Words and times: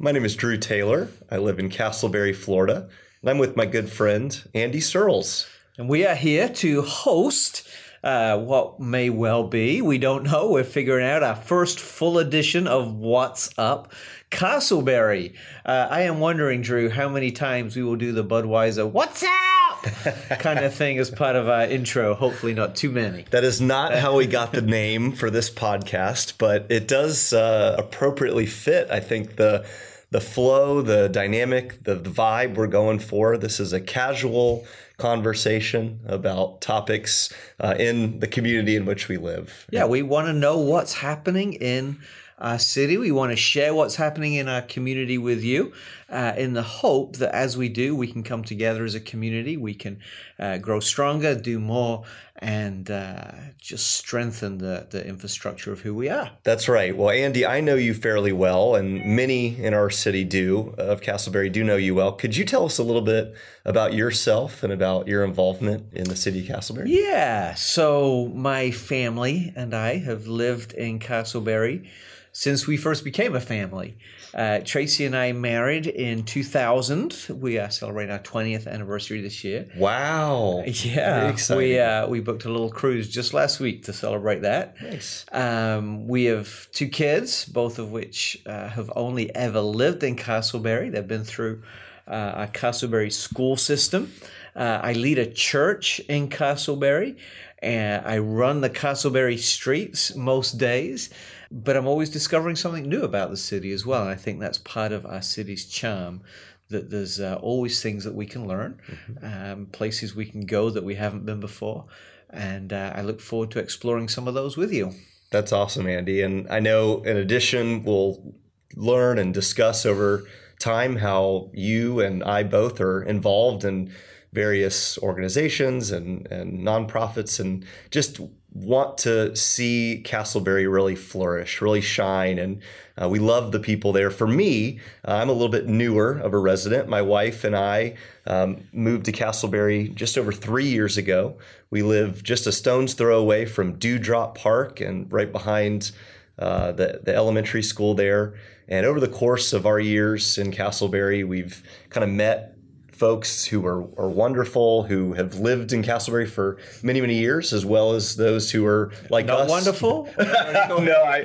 My 0.00 0.12
name 0.12 0.24
is 0.24 0.36
Drew 0.36 0.56
Taylor. 0.56 1.08
I 1.28 1.38
live 1.38 1.58
in 1.58 1.70
Casselberry, 1.70 2.32
Florida, 2.32 2.88
and 3.20 3.28
I'm 3.28 3.38
with 3.38 3.56
my 3.56 3.66
good 3.66 3.90
friend 3.90 4.40
Andy 4.54 4.80
Searles. 4.80 5.48
And 5.76 5.88
we 5.88 6.06
are 6.06 6.14
here 6.14 6.48
to 6.48 6.82
host 6.82 7.66
uh, 8.04 8.38
what 8.38 8.78
may 8.78 9.10
well 9.10 9.48
be, 9.48 9.82
we 9.82 9.98
don't 9.98 10.22
know, 10.22 10.52
we're 10.52 10.62
figuring 10.62 11.04
out 11.04 11.24
our 11.24 11.34
first 11.34 11.80
full 11.80 12.16
edition 12.18 12.68
of 12.68 12.94
What's 12.94 13.50
Up 13.58 13.92
Casselberry. 14.30 15.34
Uh, 15.66 15.88
I 15.90 16.02
am 16.02 16.20
wondering, 16.20 16.62
Drew, 16.62 16.90
how 16.90 17.08
many 17.08 17.32
times 17.32 17.74
we 17.74 17.82
will 17.82 17.96
do 17.96 18.12
the 18.12 18.24
Budweiser 18.24 18.88
What's 18.88 19.24
Up 19.24 19.82
kind 20.38 20.60
of 20.60 20.72
thing 20.74 20.98
as 20.98 21.10
part 21.10 21.34
of 21.34 21.48
our 21.48 21.64
intro. 21.64 22.14
Hopefully, 22.14 22.54
not 22.54 22.76
too 22.76 22.92
many. 22.92 23.24
That 23.30 23.42
is 23.42 23.60
not 23.60 23.94
how 23.94 24.16
we 24.16 24.28
got 24.28 24.52
the 24.52 24.62
name 24.62 25.10
for 25.10 25.28
this 25.28 25.50
podcast, 25.50 26.34
but 26.38 26.66
it 26.68 26.86
does 26.86 27.32
uh, 27.32 27.74
appropriately 27.76 28.46
fit, 28.46 28.88
I 28.92 29.00
think, 29.00 29.34
the 29.34 29.66
the 30.10 30.20
flow, 30.20 30.80
the 30.80 31.08
dynamic, 31.08 31.84
the, 31.84 31.94
the 31.94 32.10
vibe 32.10 32.54
we're 32.54 32.66
going 32.66 32.98
for. 32.98 33.36
This 33.36 33.60
is 33.60 33.72
a 33.72 33.80
casual 33.80 34.66
conversation 34.96 36.00
about 36.06 36.60
topics 36.60 37.32
uh, 37.60 37.74
in 37.78 38.18
the 38.20 38.26
community 38.26 38.74
in 38.74 38.84
which 38.84 39.08
we 39.08 39.16
live. 39.16 39.66
Yeah, 39.70 39.84
we 39.84 40.02
want 40.02 40.26
to 40.26 40.32
know 40.32 40.58
what's 40.58 40.94
happening 40.94 41.52
in 41.52 41.98
our 42.38 42.58
city. 42.58 42.96
We 42.96 43.10
want 43.10 43.32
to 43.32 43.36
share 43.36 43.74
what's 43.74 43.96
happening 43.96 44.34
in 44.34 44.48
our 44.48 44.62
community 44.62 45.18
with 45.18 45.42
you 45.42 45.72
uh, 46.08 46.34
in 46.36 46.52
the 46.54 46.62
hope 46.62 47.16
that 47.16 47.34
as 47.34 47.56
we 47.56 47.68
do, 47.68 47.94
we 47.94 48.06
can 48.06 48.22
come 48.22 48.44
together 48.44 48.84
as 48.84 48.94
a 48.94 49.00
community, 49.00 49.56
we 49.56 49.74
can 49.74 50.00
uh, 50.38 50.58
grow 50.58 50.80
stronger, 50.80 51.34
do 51.34 51.58
more, 51.58 52.04
and 52.40 52.90
uh, 52.90 53.32
just 53.58 53.90
strengthen 53.90 54.58
the, 54.58 54.86
the 54.90 55.06
infrastructure 55.06 55.72
of 55.72 55.80
who 55.80 55.94
we 55.94 56.08
are. 56.08 56.30
That's 56.44 56.68
right. 56.68 56.96
Well, 56.96 57.10
Andy, 57.10 57.44
I 57.44 57.60
know 57.60 57.74
you 57.74 57.94
fairly 57.94 58.32
well, 58.32 58.74
and 58.74 59.04
many 59.04 59.60
in 59.62 59.74
our 59.74 59.90
city 59.90 60.24
do, 60.24 60.74
of 60.78 61.00
Casselberry, 61.00 61.50
do 61.50 61.64
know 61.64 61.76
you 61.76 61.94
well. 61.94 62.12
Could 62.12 62.36
you 62.36 62.44
tell 62.44 62.64
us 62.64 62.78
a 62.78 62.84
little 62.84 63.02
bit 63.02 63.34
about 63.64 63.92
yourself 63.92 64.62
and 64.62 64.72
about 64.72 65.08
your 65.08 65.24
involvement 65.24 65.92
in 65.92 66.04
the 66.04 66.16
city 66.16 66.40
of 66.40 66.46
Casselberry? 66.46 66.86
Yeah. 66.88 67.54
So, 67.54 68.28
my 68.34 68.70
family 68.70 69.52
and 69.56 69.74
I 69.74 69.98
have 69.98 70.26
lived 70.26 70.72
in 70.72 71.00
Casselberry 71.00 71.88
since 72.32 72.68
we 72.68 72.76
first 72.76 73.02
became 73.02 73.34
a 73.34 73.40
family. 73.40 73.98
Uh, 74.32 74.60
Tracy 74.64 75.04
and 75.06 75.16
I 75.16 75.32
married 75.32 75.86
in 75.86 76.22
2000. 76.22 77.26
We 77.30 77.58
are 77.58 77.70
celebrating 77.70 78.12
our 78.12 78.20
20th 78.20 78.68
anniversary 78.68 79.20
this 79.20 79.42
year. 79.42 79.66
Wow. 79.76 80.62
Yeah. 80.66 81.36
We, 81.50 81.78
uh, 81.78 82.06
we 82.06 82.20
booked 82.28 82.44
a 82.44 82.50
little 82.50 82.68
cruise 82.68 83.08
just 83.08 83.32
last 83.32 83.58
week 83.58 83.84
to 83.84 83.92
celebrate 83.94 84.42
that. 84.42 84.78
Nice. 84.82 85.24
Um, 85.32 86.06
we 86.06 86.24
have 86.24 86.68
two 86.72 86.88
kids, 86.88 87.46
both 87.46 87.78
of 87.78 87.90
which 87.90 88.38
uh, 88.44 88.68
have 88.68 88.92
only 88.94 89.34
ever 89.34 89.62
lived 89.62 90.02
in 90.02 90.14
Casselberry. 90.14 90.92
They've 90.92 91.08
been 91.08 91.24
through 91.24 91.62
uh, 92.06 92.10
our 92.40 92.46
Casselberry 92.48 93.10
school 93.10 93.56
system. 93.56 94.12
Uh, 94.54 94.78
I 94.82 94.92
lead 94.92 95.18
a 95.18 95.24
church 95.24 96.00
in 96.00 96.28
Casselberry, 96.28 97.16
and 97.60 98.04
I 98.04 98.18
run 98.18 98.60
the 98.60 98.68
Casselberry 98.68 99.38
streets 99.38 100.14
most 100.14 100.58
days 100.58 101.08
but 101.50 101.78
I'm 101.78 101.86
always 101.86 102.10
discovering 102.10 102.56
something 102.56 102.86
new 102.86 103.04
about 103.04 103.30
the 103.30 103.36
city 103.38 103.72
as 103.72 103.86
well. 103.86 104.02
And 104.02 104.10
I 104.10 104.16
think 104.16 104.38
that's 104.38 104.58
part 104.58 104.92
of 104.92 105.06
our 105.06 105.22
city's 105.22 105.64
charm 105.64 106.20
that 106.68 106.90
there's 106.90 107.18
uh, 107.18 107.38
always 107.40 107.82
things 107.82 108.04
that 108.04 108.14
we 108.14 108.26
can 108.26 108.46
learn, 108.46 108.78
mm-hmm. 108.86 109.24
um, 109.52 109.66
places 109.66 110.14
we 110.14 110.26
can 110.26 110.42
go 110.42 110.70
that 110.70 110.84
we 110.84 110.96
haven't 110.96 111.24
been 111.24 111.40
before. 111.40 111.86
And 112.30 112.72
uh, 112.72 112.92
I 112.94 113.02
look 113.02 113.20
forward 113.20 113.50
to 113.52 113.58
exploring 113.58 114.08
some 114.08 114.28
of 114.28 114.34
those 114.34 114.56
with 114.56 114.72
you. 114.72 114.94
That's 115.30 115.52
awesome, 115.52 115.86
Andy. 115.86 116.22
And 116.22 116.46
I 116.50 116.60
know 116.60 117.02
in 117.02 117.16
addition, 117.16 117.82
we'll 117.82 118.34
learn 118.74 119.18
and 119.18 119.32
discuss 119.32 119.84
over 119.84 120.24
time 120.58 120.96
how 120.96 121.50
you 121.52 122.00
and 122.00 122.22
I 122.24 122.42
both 122.42 122.80
are 122.80 123.02
involved 123.02 123.64
in 123.64 123.92
various 124.32 124.98
organizations 124.98 125.90
and, 125.90 126.26
and 126.30 126.60
nonprofits 126.60 127.40
and 127.40 127.64
just 127.90 128.20
want 128.52 128.98
to 128.98 129.36
see 129.36 130.02
Casselberry 130.04 130.70
really 130.70 130.96
flourish, 130.96 131.60
really 131.60 131.80
shine. 131.80 132.38
And 132.38 132.60
uh, 133.00 133.08
we 133.08 133.18
love 133.18 133.52
the 133.52 133.60
people 133.60 133.92
there. 133.92 134.10
For 134.10 134.26
me, 134.26 134.80
uh, 135.06 135.12
I'm 135.14 135.28
a 135.28 135.32
little 135.32 135.50
bit 135.50 135.66
newer 135.66 136.18
of 136.18 136.32
a 136.32 136.38
resident. 136.38 136.88
My 136.88 137.02
wife 137.02 137.44
and 137.44 137.54
I 137.54 137.94
um, 138.26 138.68
moved 138.72 139.04
to 139.04 139.12
Casselberry 139.12 139.94
just 139.94 140.16
over 140.16 140.32
three 140.32 140.66
years 140.66 140.96
ago. 140.96 141.38
We 141.70 141.82
live 141.82 142.22
just 142.22 142.46
a 142.46 142.52
stone's 142.52 142.94
throw 142.94 143.18
away 143.18 143.44
from 143.44 143.78
Dewdrop 143.78 144.36
Park 144.36 144.80
and 144.80 145.12
right 145.12 145.30
behind 145.30 145.92
uh, 146.38 146.72
the, 146.72 147.00
the 147.02 147.14
elementary 147.14 147.62
school 147.62 147.94
there. 147.94 148.34
And 148.66 148.84
over 148.84 149.00
the 149.00 149.08
course 149.08 149.52
of 149.52 149.66
our 149.66 149.80
years 149.80 150.36
in 150.36 150.52
Casselberry, 150.52 151.26
we've 151.26 151.62
kind 151.90 152.04
of 152.04 152.10
met 152.10 152.57
folks 152.98 153.44
who 153.44 153.64
are, 153.64 153.82
are 153.96 154.08
wonderful, 154.08 154.82
who 154.82 155.12
have 155.12 155.36
lived 155.36 155.72
in 155.72 155.82
Casselberry 155.82 156.28
for 156.28 156.58
many, 156.82 157.00
many 157.00 157.14
years, 157.14 157.52
as 157.52 157.64
well 157.64 157.92
as 157.92 158.16
those 158.16 158.50
who 158.50 158.66
are 158.66 158.92
like 159.08 159.26
Not 159.26 159.42
us. 159.42 159.50
wonderful? 159.50 160.08
no, 160.18 161.02
I, 161.06 161.20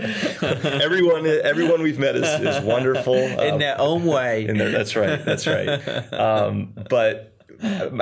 everyone, 0.81 1.25
everyone 1.25 1.81
we've 1.81 1.97
met 1.97 2.15
is, 2.15 2.27
is 2.41 2.63
wonderful 2.63 3.15
in 3.15 3.53
um, 3.55 3.59
their 3.59 3.79
own 3.79 4.05
way. 4.05 4.45
Their, 4.45 4.71
that's 4.71 4.95
right. 4.95 5.23
That's 5.25 5.47
right. 5.47 5.67
Um, 6.13 6.73
but 6.89 7.33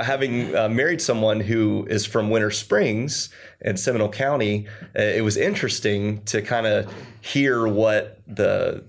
having 0.02 0.54
uh, 0.54 0.68
married 0.68 1.00
someone 1.00 1.40
who 1.40 1.86
is 1.88 2.04
from 2.04 2.28
Winter 2.28 2.50
Springs 2.50 3.30
in 3.60 3.76
Seminole 3.76 4.10
County, 4.10 4.66
uh, 4.98 5.02
it 5.02 5.24
was 5.24 5.36
interesting 5.36 6.22
to 6.24 6.42
kind 6.42 6.66
of 6.66 6.92
hear 7.20 7.66
what 7.66 8.20
the 8.26 8.84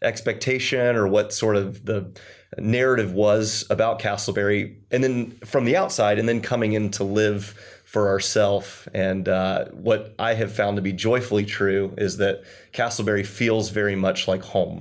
expectation 0.00 0.96
or 0.96 1.06
what 1.06 1.32
sort 1.32 1.56
of 1.56 1.84
the 1.84 2.12
narrative 2.58 3.12
was 3.12 3.64
about 3.70 4.00
Casselberry, 4.00 4.76
and 4.90 5.02
then 5.02 5.32
from 5.44 5.64
the 5.64 5.76
outside, 5.76 6.18
and 6.18 6.28
then 6.28 6.40
coming 6.40 6.72
in 6.72 6.90
to 6.92 7.04
live 7.04 7.54
for 7.84 8.08
ourselves. 8.08 8.88
And 8.94 9.28
uh, 9.28 9.66
what 9.66 10.14
I 10.18 10.34
have 10.34 10.52
found 10.52 10.76
to 10.76 10.82
be 10.82 10.92
joyfully 10.92 11.44
true 11.44 11.94
is 11.98 12.16
that 12.18 12.42
Casselberry 12.72 13.26
feels 13.26 13.70
very 13.70 13.96
much 13.96 14.28
like 14.28 14.42
home 14.42 14.80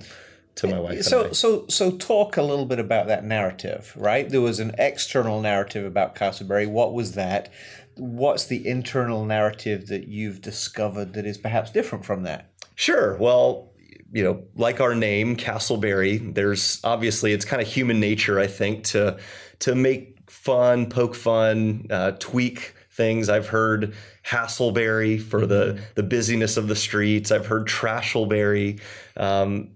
to 0.56 0.68
my 0.68 0.80
wife. 0.80 1.04
So, 1.04 1.32
so, 1.32 1.66
so, 1.68 1.92
talk 1.92 2.38
a 2.38 2.42
little 2.42 2.66
bit 2.66 2.80
about 2.80 3.08
that 3.08 3.24
narrative, 3.24 3.94
right? 3.98 4.30
There 4.30 4.42
was 4.42 4.59
an 4.59 4.76
external 4.78 5.42
narrative 5.42 5.86
about 5.86 6.16
Casselberry. 6.16 6.70
What 6.70 6.94
was 6.94 7.14
that? 7.14 7.52
What's 7.96 8.46
the 8.46 8.68
internal 8.68 9.26
narrative 9.26 9.88
that 9.88 10.08
you've 10.08 10.42
discovered 10.42 11.14
that 11.14 11.26
is 11.26 11.38
perhaps 11.38 11.72
different 11.72 12.06
from 12.06 12.24
that? 12.24 12.50
Sure. 12.76 13.16
Well, 13.18 13.71
you 14.11 14.23
know, 14.23 14.44
like 14.55 14.81
our 14.81 14.95
name, 14.95 15.35
Casselberry, 15.35 16.33
there's 16.33 16.81
obviously 16.83 17.33
it's 17.33 17.45
kind 17.45 17.61
of 17.61 17.67
human 17.67 17.99
nature, 17.99 18.39
I 18.39 18.47
think, 18.47 18.83
to 18.85 19.17
to 19.59 19.75
make 19.75 20.29
fun, 20.29 20.89
poke 20.89 21.16
fun, 21.16 21.88
uh, 21.89 22.11
tweak 22.19 22.73
things. 22.91 23.29
I've 23.29 23.47
heard 23.47 23.94
Hassleberry 24.25 25.22
for 25.22 25.45
the 25.45 25.81
the 25.95 26.03
busyness 26.03 26.57
of 26.57 26.67
the 26.67 26.75
streets. 26.75 27.31
I've 27.31 27.47
heard 27.47 27.67
Trashleberry. 27.67 28.81
Um, 29.16 29.69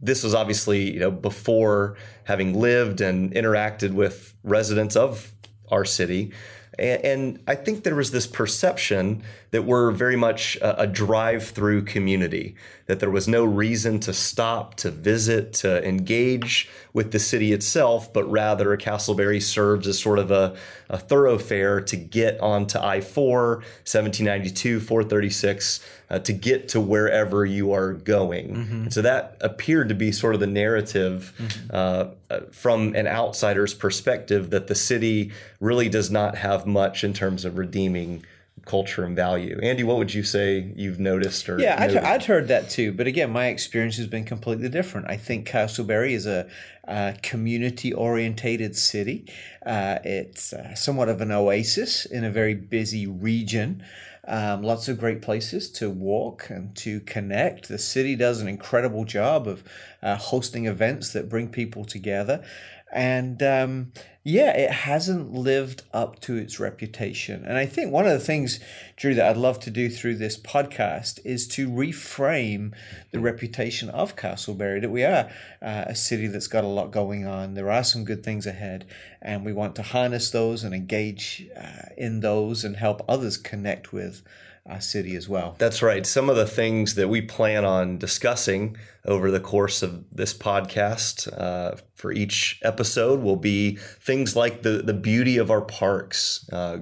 this 0.00 0.24
was 0.24 0.34
obviously 0.34 0.92
you 0.92 1.00
know 1.00 1.10
before 1.10 1.96
having 2.24 2.58
lived 2.58 3.00
and 3.00 3.32
interacted 3.32 3.92
with 3.92 4.34
residents 4.42 4.96
of 4.96 5.32
our 5.70 5.84
city. 5.84 6.32
And, 6.78 7.04
and 7.04 7.42
I 7.46 7.54
think 7.54 7.84
there 7.84 7.94
was 7.94 8.10
this 8.10 8.26
perception 8.26 9.22
that 9.52 9.64
we're 9.64 9.90
very 9.90 10.16
much 10.16 10.56
a, 10.56 10.82
a 10.82 10.86
drive 10.86 11.44
through 11.44 11.82
community, 11.82 12.56
that 12.86 13.00
there 13.00 13.10
was 13.10 13.28
no 13.28 13.44
reason 13.44 14.00
to 14.00 14.12
stop, 14.12 14.74
to 14.74 14.90
visit, 14.90 15.52
to 15.52 15.86
engage 15.86 16.70
with 16.94 17.12
the 17.12 17.18
city 17.18 17.52
itself, 17.52 18.10
but 18.12 18.28
rather 18.30 18.76
Casselberry 18.78 19.42
serves 19.42 19.86
as 19.86 20.00
sort 20.00 20.18
of 20.18 20.30
a, 20.30 20.56
a 20.88 20.96
thoroughfare 20.96 21.82
to 21.82 21.96
get 21.96 22.40
onto 22.40 22.78
I 22.78 23.02
4, 23.02 23.56
1792, 23.56 24.80
436, 24.80 25.86
uh, 26.08 26.18
to 26.20 26.32
get 26.32 26.68
to 26.68 26.80
wherever 26.80 27.44
you 27.44 27.72
are 27.72 27.92
going. 27.92 28.56
Mm-hmm. 28.56 28.88
so 28.88 29.02
that 29.02 29.36
appeared 29.42 29.90
to 29.90 29.94
be 29.94 30.12
sort 30.12 30.32
of 30.34 30.40
the 30.40 30.46
narrative 30.46 31.34
mm-hmm. 31.38 31.66
uh, 31.70 32.06
uh, 32.30 32.40
from 32.52 32.94
an 32.94 33.06
outsider's 33.06 33.74
perspective 33.74 34.48
that 34.48 34.68
the 34.68 34.74
city 34.74 35.30
really 35.60 35.90
does 35.90 36.10
not 36.10 36.38
have 36.38 36.66
much 36.66 37.04
in 37.04 37.12
terms 37.12 37.44
of 37.44 37.58
redeeming 37.58 38.24
culture 38.64 39.04
and 39.04 39.16
value. 39.16 39.58
Andy, 39.62 39.82
what 39.82 39.96
would 39.96 40.14
you 40.14 40.22
say 40.22 40.72
you've 40.76 41.00
noticed 41.00 41.48
or 41.48 41.58
Yeah, 41.58 41.76
I'd, 41.78 41.96
I'd, 41.96 42.24
heard 42.24 42.48
that 42.48 42.70
too. 42.70 42.92
But 42.92 43.06
again, 43.06 43.30
my 43.30 43.46
experience 43.46 43.96
has 43.96 44.06
been 44.06 44.24
completely 44.24 44.68
different. 44.68 45.10
I 45.10 45.16
think 45.16 45.48
Casselberry 45.48 46.12
is 46.12 46.26
a, 46.26 46.48
a 46.84 47.16
community 47.22 47.92
orientated 47.92 48.76
city. 48.76 49.24
Uh, 49.66 49.98
it's 50.04 50.52
uh, 50.52 50.74
somewhat 50.74 51.08
of 51.08 51.20
an 51.20 51.32
oasis 51.32 52.04
in 52.04 52.24
a 52.24 52.30
very 52.30 52.54
busy 52.54 53.06
region. 53.06 53.82
Um, 54.24 54.62
lots 54.62 54.88
of 54.88 55.00
great 55.00 55.20
places 55.20 55.68
to 55.72 55.90
walk 55.90 56.48
and 56.48 56.74
to 56.76 57.00
connect. 57.00 57.68
The 57.68 57.78
city 57.78 58.14
does 58.14 58.40
an 58.40 58.46
incredible 58.46 59.04
job 59.04 59.48
of 59.48 59.64
uh, 60.00 60.16
hosting 60.16 60.66
events 60.66 61.12
that 61.12 61.28
bring 61.28 61.48
people 61.48 61.84
together. 61.84 62.44
And 62.92 63.42
um, 63.42 63.92
yeah, 64.24 64.56
it 64.56 64.70
hasn't 64.70 65.32
lived 65.32 65.82
up 65.92 66.20
to 66.20 66.36
its 66.36 66.60
reputation. 66.60 67.44
And 67.44 67.56
I 67.56 67.66
think 67.66 67.90
one 67.90 68.06
of 68.06 68.12
the 68.12 68.24
things, 68.24 68.60
Drew, 68.96 69.14
that 69.14 69.30
I'd 69.30 69.36
love 69.36 69.58
to 69.60 69.70
do 69.70 69.88
through 69.88 70.16
this 70.16 70.38
podcast 70.38 71.18
is 71.24 71.48
to 71.48 71.68
reframe 71.68 72.72
the 73.10 73.18
reputation 73.18 73.88
of 73.90 74.14
Casselberry 74.14 74.80
that 74.80 74.90
we 74.90 75.04
are 75.04 75.30
uh, 75.60 75.84
a 75.86 75.94
city 75.94 76.28
that's 76.28 76.46
got 76.46 76.64
a 76.64 76.68
lot 76.68 76.92
going 76.92 77.26
on. 77.26 77.54
There 77.54 77.70
are 77.70 77.82
some 77.82 78.04
good 78.04 78.22
things 78.22 78.46
ahead, 78.46 78.84
and 79.20 79.44
we 79.44 79.52
want 79.52 79.74
to 79.76 79.82
harness 79.82 80.30
those 80.30 80.62
and 80.62 80.74
engage 80.74 81.48
uh, 81.56 81.88
in 81.96 82.20
those 82.20 82.62
and 82.62 82.76
help 82.76 83.02
others 83.08 83.36
connect 83.36 83.92
with 83.92 84.22
our 84.66 84.80
city 84.80 85.16
as 85.16 85.28
well. 85.28 85.56
That's 85.58 85.82
right. 85.82 86.06
Some 86.06 86.30
of 86.30 86.36
the 86.36 86.46
things 86.46 86.94
that 86.94 87.08
we 87.08 87.20
plan 87.20 87.64
on 87.64 87.98
discussing 87.98 88.76
over 89.04 89.30
the 89.30 89.40
course 89.40 89.82
of 89.82 90.04
this 90.10 90.32
podcast 90.32 91.32
uh, 91.36 91.76
for 91.96 92.12
each 92.12 92.60
episode 92.62 93.20
will 93.20 93.36
be 93.36 93.76
things 94.00 94.36
like 94.36 94.62
the 94.62 94.82
the 94.82 94.94
beauty 94.94 95.36
of 95.36 95.50
our 95.50 95.62
parks. 95.62 96.48
Uh, 96.52 96.78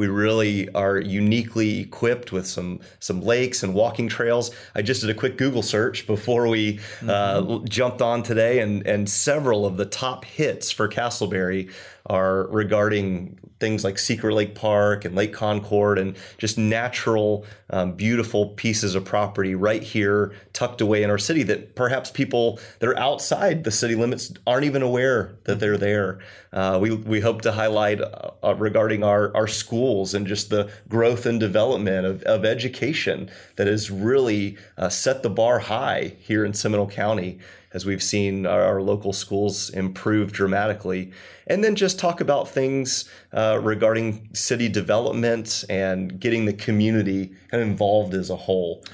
we 0.00 0.08
really 0.08 0.66
are 0.70 0.98
uniquely 0.98 1.80
equipped 1.80 2.32
with 2.32 2.46
some 2.46 2.80
some 3.00 3.20
lakes 3.20 3.62
and 3.62 3.74
walking 3.74 4.08
trails. 4.08 4.50
I 4.74 4.80
just 4.80 5.02
did 5.02 5.10
a 5.10 5.14
quick 5.14 5.36
Google 5.36 5.60
search 5.60 6.06
before 6.06 6.48
we 6.48 6.80
uh, 7.02 7.42
mm-hmm. 7.42 7.66
jumped 7.66 8.00
on 8.00 8.22
today, 8.22 8.60
and 8.60 8.86
and 8.86 9.10
several 9.10 9.66
of 9.66 9.76
the 9.76 9.84
top 9.84 10.24
hits 10.24 10.70
for 10.70 10.88
Casselberry 10.88 11.70
are 12.06 12.46
regarding 12.48 13.38
things 13.60 13.84
like 13.84 13.98
Secret 13.98 14.34
Lake 14.34 14.54
Park 14.54 15.04
and 15.04 15.14
Lake 15.14 15.34
Concord 15.34 15.98
and 15.98 16.16
just 16.38 16.56
natural, 16.56 17.44
um, 17.68 17.92
beautiful 17.92 18.48
pieces 18.48 18.94
of 18.94 19.04
property 19.04 19.54
right 19.54 19.82
here 19.82 20.32
tucked 20.54 20.80
away 20.80 21.02
in 21.02 21.10
our 21.10 21.18
city 21.18 21.42
that 21.44 21.76
perhaps 21.76 22.10
people 22.10 22.58
that 22.78 22.88
are 22.88 22.98
outside 22.98 23.64
the 23.64 23.70
city 23.70 23.94
limits 23.94 24.32
aren't 24.46 24.64
even 24.64 24.82
aware 24.82 25.36
that 25.44 25.60
they're 25.60 25.76
there. 25.76 26.18
Uh, 26.52 26.78
we, 26.80 26.90
we 26.90 27.20
hope 27.20 27.42
to 27.42 27.52
highlight 27.52 28.00
uh, 28.00 28.30
uh 28.42 28.54
regarding 28.56 29.04
our, 29.04 29.34
our 29.36 29.46
schools 29.90 30.14
and 30.14 30.26
just 30.26 30.50
the 30.50 30.70
growth 30.88 31.26
and 31.26 31.40
development 31.40 32.06
of, 32.06 32.22
of 32.22 32.44
education 32.44 33.28
that 33.56 33.66
has 33.66 33.90
really 33.90 34.56
uh, 34.78 34.88
set 34.88 35.22
the 35.24 35.30
bar 35.30 35.58
high 35.58 36.14
here 36.20 36.44
in 36.44 36.54
Seminole 36.54 36.86
County 36.86 37.38
as 37.72 37.84
we've 37.84 38.02
seen 38.02 38.46
our, 38.46 38.62
our 38.62 38.82
local 38.82 39.12
schools 39.12 39.68
improve 39.70 40.32
dramatically. 40.32 41.10
And 41.46 41.64
then 41.64 41.74
just 41.74 41.98
talk 41.98 42.20
about 42.20 42.48
things 42.48 43.08
uh, 43.32 43.58
regarding 43.60 44.28
city 44.32 44.68
development 44.68 45.64
and 45.68 46.20
getting 46.20 46.44
the 46.44 46.52
community 46.52 47.32
kind 47.50 47.62
of 47.62 47.68
involved 47.68 48.14
as 48.14 48.30
a 48.30 48.36
whole. 48.36 48.84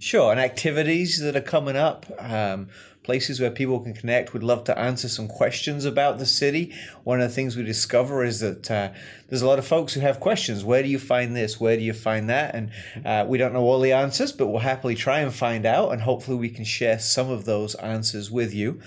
Sure, 0.00 0.32
and 0.32 0.40
activities 0.40 1.20
that 1.20 1.36
are 1.36 1.40
coming 1.40 1.76
up. 1.76 2.06
Um, 2.18 2.68
places 3.02 3.40
where 3.40 3.50
people 3.50 3.80
can 3.80 3.94
connect. 3.94 4.32
We'd 4.32 4.42
love 4.42 4.64
to 4.64 4.78
answer 4.78 5.08
some 5.08 5.28
questions 5.28 5.84
about 5.84 6.18
the 6.18 6.26
city. 6.26 6.72
One 7.04 7.20
of 7.20 7.28
the 7.28 7.34
things 7.34 7.56
we 7.56 7.62
discover 7.64 8.24
is 8.24 8.40
that 8.40 8.70
uh, 8.70 8.90
there's 9.28 9.42
a 9.42 9.46
lot 9.46 9.58
of 9.58 9.66
folks 9.66 9.94
who 9.94 10.00
have 10.00 10.20
questions. 10.20 10.64
Where 10.64 10.82
do 10.82 10.88
you 10.88 10.98
find 10.98 11.34
this? 11.34 11.60
Where 11.60 11.76
do 11.76 11.82
you 11.82 11.92
find 11.92 12.28
that? 12.28 12.54
And 12.54 12.70
uh, 13.04 13.24
we 13.28 13.38
don't 13.38 13.52
know 13.52 13.62
all 13.62 13.80
the 13.80 13.92
answers, 13.92 14.32
but 14.32 14.46
we'll 14.46 14.60
happily 14.60 14.94
try 14.94 15.20
and 15.20 15.34
find 15.34 15.66
out. 15.66 15.92
And 15.92 16.02
hopefully, 16.02 16.36
we 16.36 16.48
can 16.48 16.64
share 16.64 16.98
some 16.98 17.30
of 17.30 17.44
those 17.44 17.74
answers 17.76 18.30
with 18.30 18.54
you 18.54 18.80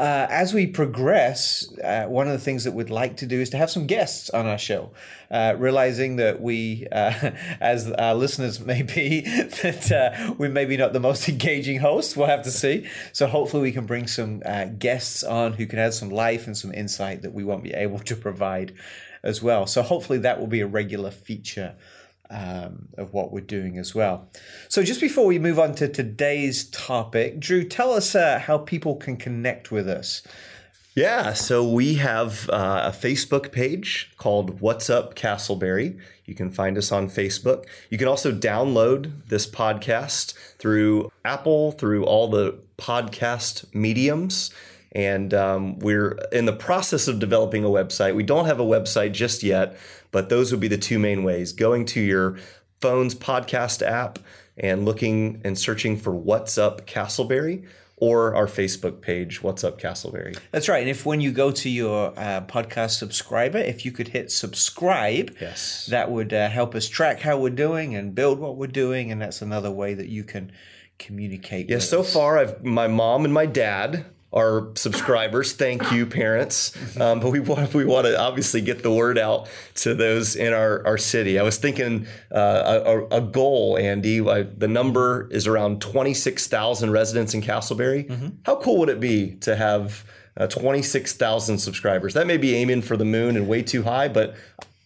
uh, 0.00 0.26
as 0.30 0.54
we 0.54 0.66
progress, 0.66 1.70
uh, 1.84 2.06
one 2.06 2.26
of 2.26 2.32
the 2.32 2.38
things 2.38 2.64
that 2.64 2.72
we'd 2.72 2.88
like 2.88 3.18
to 3.18 3.26
do 3.26 3.38
is 3.38 3.50
to 3.50 3.58
have 3.58 3.70
some 3.70 3.86
guests 3.86 4.30
on 4.30 4.46
our 4.46 4.56
show, 4.56 4.90
uh, 5.30 5.54
realizing 5.58 6.16
that 6.16 6.40
we, 6.40 6.86
uh, 6.90 7.32
as 7.60 7.92
our 7.92 8.14
listeners 8.14 8.60
may 8.64 8.80
be, 8.80 9.20
that 9.20 9.92
uh, 9.92 10.34
we 10.38 10.48
may 10.48 10.64
be 10.64 10.78
not 10.78 10.94
the 10.94 11.00
most 11.00 11.28
engaging 11.28 11.80
hosts. 11.80 12.16
We'll 12.16 12.28
have 12.28 12.42
to 12.44 12.50
see. 12.50 12.88
So 13.12 13.26
hopefully 13.26 13.62
we 13.62 13.72
can 13.72 13.84
bring 13.84 14.06
some 14.06 14.42
uh, 14.46 14.64
guests 14.64 15.22
on 15.22 15.52
who 15.52 15.66
can 15.66 15.78
add 15.78 15.92
some 15.92 16.08
life 16.08 16.46
and 16.46 16.56
some 16.56 16.72
insight 16.72 17.20
that 17.20 17.34
we 17.34 17.44
won't 17.44 17.62
be 17.62 17.74
able 17.74 17.98
to 17.98 18.16
provide 18.16 18.72
as 19.22 19.42
well. 19.42 19.66
So 19.66 19.82
hopefully 19.82 20.20
that 20.20 20.40
will 20.40 20.46
be 20.46 20.60
a 20.60 20.66
regular 20.66 21.10
feature 21.10 21.74
um, 22.30 22.88
of 22.96 23.12
what 23.12 23.32
we're 23.32 23.40
doing 23.40 23.76
as 23.76 23.94
well. 23.94 24.28
So, 24.68 24.82
just 24.82 25.00
before 25.00 25.26
we 25.26 25.38
move 25.38 25.58
on 25.58 25.74
to 25.76 25.88
today's 25.88 26.64
topic, 26.70 27.40
Drew, 27.40 27.64
tell 27.64 27.92
us 27.92 28.14
uh, 28.14 28.38
how 28.38 28.58
people 28.58 28.96
can 28.96 29.16
connect 29.16 29.70
with 29.70 29.88
us. 29.88 30.22
Yeah, 30.96 31.34
so 31.34 31.66
we 31.66 31.94
have 31.94 32.50
uh, 32.50 32.90
a 32.92 32.96
Facebook 32.96 33.52
page 33.52 34.12
called 34.16 34.60
What's 34.60 34.90
Up 34.90 35.14
Casselberry. 35.14 36.00
You 36.24 36.34
can 36.34 36.50
find 36.50 36.76
us 36.76 36.90
on 36.90 37.08
Facebook. 37.08 37.64
You 37.90 37.98
can 37.98 38.08
also 38.08 38.32
download 38.32 39.26
this 39.28 39.46
podcast 39.46 40.34
through 40.58 41.10
Apple, 41.24 41.72
through 41.72 42.04
all 42.04 42.28
the 42.28 42.58
podcast 42.76 43.72
mediums. 43.72 44.50
And 44.92 45.32
um, 45.32 45.78
we're 45.78 46.18
in 46.32 46.46
the 46.46 46.52
process 46.52 47.06
of 47.06 47.18
developing 47.18 47.64
a 47.64 47.68
website. 47.68 48.14
We 48.14 48.24
don't 48.24 48.46
have 48.46 48.58
a 48.58 48.64
website 48.64 49.12
just 49.12 49.42
yet, 49.42 49.76
but 50.10 50.28
those 50.28 50.50
would 50.50 50.60
be 50.60 50.68
the 50.68 50.78
two 50.78 50.98
main 50.98 51.22
ways 51.22 51.52
going 51.52 51.84
to 51.86 52.00
your 52.00 52.38
phone's 52.80 53.14
podcast 53.14 53.86
app 53.86 54.18
and 54.56 54.84
looking 54.84 55.40
and 55.44 55.58
searching 55.58 55.96
for 55.96 56.12
What's 56.12 56.58
Up 56.58 56.86
Casselberry 56.86 57.66
or 57.96 58.34
our 58.34 58.46
Facebook 58.46 59.02
page, 59.02 59.42
What's 59.42 59.62
Up 59.62 59.80
Casselberry. 59.80 60.38
That's 60.50 60.68
right. 60.68 60.80
And 60.80 60.88
if 60.88 61.04
when 61.04 61.20
you 61.20 61.32
go 61.32 61.50
to 61.52 61.68
your 61.68 62.18
uh, 62.18 62.40
podcast 62.46 62.98
subscriber, 62.98 63.58
if 63.58 63.84
you 63.84 63.92
could 63.92 64.08
hit 64.08 64.32
subscribe, 64.32 65.36
yes, 65.40 65.86
that 65.86 66.10
would 66.10 66.32
uh, 66.32 66.48
help 66.48 66.74
us 66.74 66.88
track 66.88 67.20
how 67.20 67.38
we're 67.38 67.50
doing 67.50 67.94
and 67.94 68.14
build 68.14 68.38
what 68.40 68.56
we're 68.56 68.66
doing. 68.66 69.12
And 69.12 69.20
that's 69.20 69.42
another 69.42 69.70
way 69.70 69.94
that 69.94 70.08
you 70.08 70.24
can 70.24 70.50
communicate. 70.98 71.68
Yeah. 71.68 71.78
so 71.78 72.00
us. 72.00 72.12
far, 72.12 72.38
I've 72.38 72.64
my 72.64 72.88
mom 72.88 73.24
and 73.24 73.32
my 73.32 73.46
dad 73.46 74.06
our 74.32 74.70
subscribers. 74.76 75.52
Thank 75.52 75.90
you, 75.90 76.06
parents. 76.06 76.76
Um, 77.00 77.20
but 77.20 77.30
we 77.30 77.40
want 77.40 77.74
we 77.74 77.84
want 77.84 78.06
to 78.06 78.18
obviously 78.18 78.60
get 78.60 78.82
the 78.82 78.90
word 78.90 79.18
out 79.18 79.48
to 79.76 79.94
those 79.94 80.36
in 80.36 80.52
our, 80.52 80.86
our 80.86 80.98
city. 80.98 81.38
I 81.38 81.42
was 81.42 81.58
thinking 81.58 82.06
uh, 82.32 82.80
a, 82.84 83.06
a, 83.16 83.20
goal, 83.20 83.76
Andy. 83.78 84.20
I, 84.20 84.42
the 84.42 84.68
number 84.68 85.28
is 85.30 85.46
around 85.46 85.80
twenty 85.80 86.14
six 86.14 86.46
thousand 86.46 86.92
residents 86.92 87.34
in 87.34 87.42
Casselberry. 87.42 88.08
Mm-hmm. 88.08 88.28
How 88.44 88.56
cool 88.56 88.78
would 88.78 88.88
it 88.88 89.00
be 89.00 89.36
to 89.36 89.56
have 89.56 90.04
uh, 90.36 90.46
26,000 90.46 91.58
subscribers. 91.58 92.14
That 92.14 92.26
may 92.26 92.36
be 92.36 92.54
aiming 92.54 92.82
for 92.82 92.96
the 92.96 93.04
moon 93.04 93.36
and 93.36 93.48
way 93.48 93.62
too 93.62 93.82
high, 93.82 94.08
but 94.08 94.34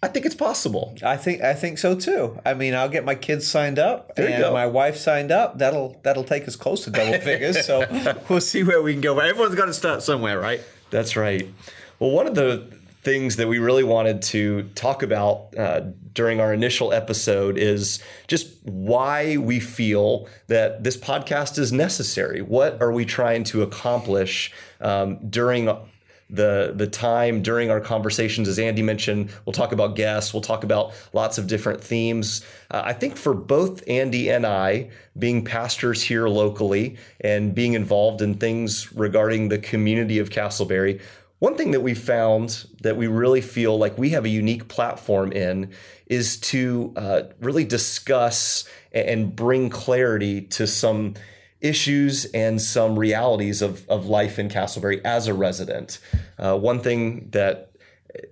I 0.04 0.08
think 0.08 0.26
it's 0.26 0.34
possible. 0.34 0.94
I 1.02 1.16
think 1.16 1.40
I 1.40 1.54
think 1.54 1.78
so 1.78 1.94
too. 1.94 2.38
I 2.44 2.52
mean, 2.52 2.74
I'll 2.74 2.90
get 2.90 3.06
my 3.06 3.14
kids 3.14 3.46
signed 3.46 3.78
up 3.78 4.14
there 4.16 4.44
and 4.44 4.52
my 4.52 4.66
wife 4.66 4.98
signed 4.98 5.32
up. 5.32 5.58
That'll 5.58 5.98
that'll 6.02 6.24
take 6.24 6.46
us 6.46 6.56
close 6.56 6.84
to 6.84 6.90
double 6.90 7.18
figures. 7.20 7.64
So 7.64 7.86
we'll 8.28 8.42
see 8.42 8.62
where 8.62 8.82
we 8.82 8.92
can 8.92 9.00
go. 9.00 9.14
But 9.14 9.24
everyone's 9.24 9.54
got 9.54 9.66
to 9.66 9.72
start 9.72 10.02
somewhere, 10.02 10.38
right? 10.38 10.60
That's 10.90 11.16
right. 11.16 11.48
Well, 11.98 12.10
one 12.10 12.26
of 12.26 12.34
the 12.34 12.70
things 13.00 13.36
that 13.36 13.48
we 13.48 13.58
really 13.58 13.82
wanted 13.82 14.20
to 14.22 14.64
talk 14.74 15.02
about 15.02 15.56
uh, 15.56 15.80
during 16.12 16.38
our 16.38 16.52
initial 16.52 16.92
episode 16.92 17.56
is 17.56 18.02
just 18.28 18.54
why 18.64 19.38
we 19.38 19.58
feel 19.58 20.28
that 20.48 20.84
this 20.84 20.98
podcast 20.98 21.58
is 21.58 21.72
necessary. 21.72 22.42
What 22.42 22.80
are 22.82 22.92
we 22.92 23.06
trying 23.06 23.44
to 23.44 23.62
accomplish 23.62 24.52
um, 24.82 25.18
during 25.30 25.74
the 26.30 26.72
the 26.74 26.86
time 26.86 27.42
during 27.42 27.70
our 27.70 27.80
conversations 27.80 28.48
as 28.48 28.58
andy 28.58 28.82
mentioned 28.82 29.30
we'll 29.44 29.52
talk 29.52 29.72
about 29.72 29.94
guests 29.94 30.32
we'll 30.32 30.40
talk 30.40 30.64
about 30.64 30.92
lots 31.12 31.38
of 31.38 31.46
different 31.46 31.80
themes. 31.82 32.44
Uh, 32.70 32.82
i 32.84 32.92
think 32.92 33.16
for 33.16 33.34
both 33.34 33.82
andy 33.88 34.30
and 34.30 34.46
i 34.46 34.88
being 35.18 35.44
pastors 35.44 36.04
here 36.04 36.28
locally 36.28 36.96
and 37.20 37.54
being 37.54 37.74
involved 37.74 38.22
in 38.22 38.34
things 38.34 38.92
regarding 38.94 39.48
the 39.48 39.58
community 39.58 40.18
of 40.18 40.30
casselberry 40.30 41.00
one 41.40 41.56
thing 41.56 41.72
that 41.72 41.80
we 41.80 41.94
found 41.94 42.66
that 42.80 42.96
we 42.96 43.06
really 43.06 43.42
feel 43.42 43.76
like 43.76 43.98
we 43.98 44.10
have 44.10 44.24
a 44.24 44.30
unique 44.30 44.66
platform 44.68 45.30
in 45.30 45.70
is 46.06 46.38
to 46.38 46.92
uh, 46.96 47.22
really 47.40 47.64
discuss 47.64 48.66
and 48.92 49.34
bring 49.36 49.68
clarity 49.68 50.40
to 50.40 50.66
some 50.66 51.14
issues 51.64 52.26
and 52.26 52.60
some 52.60 52.98
realities 52.98 53.62
of, 53.62 53.88
of 53.88 54.06
life 54.06 54.38
in 54.38 54.48
Casselberry 54.48 55.00
as 55.04 55.26
a 55.26 55.34
resident. 55.34 55.98
Uh, 56.38 56.56
one 56.56 56.80
thing 56.80 57.30
that 57.30 57.72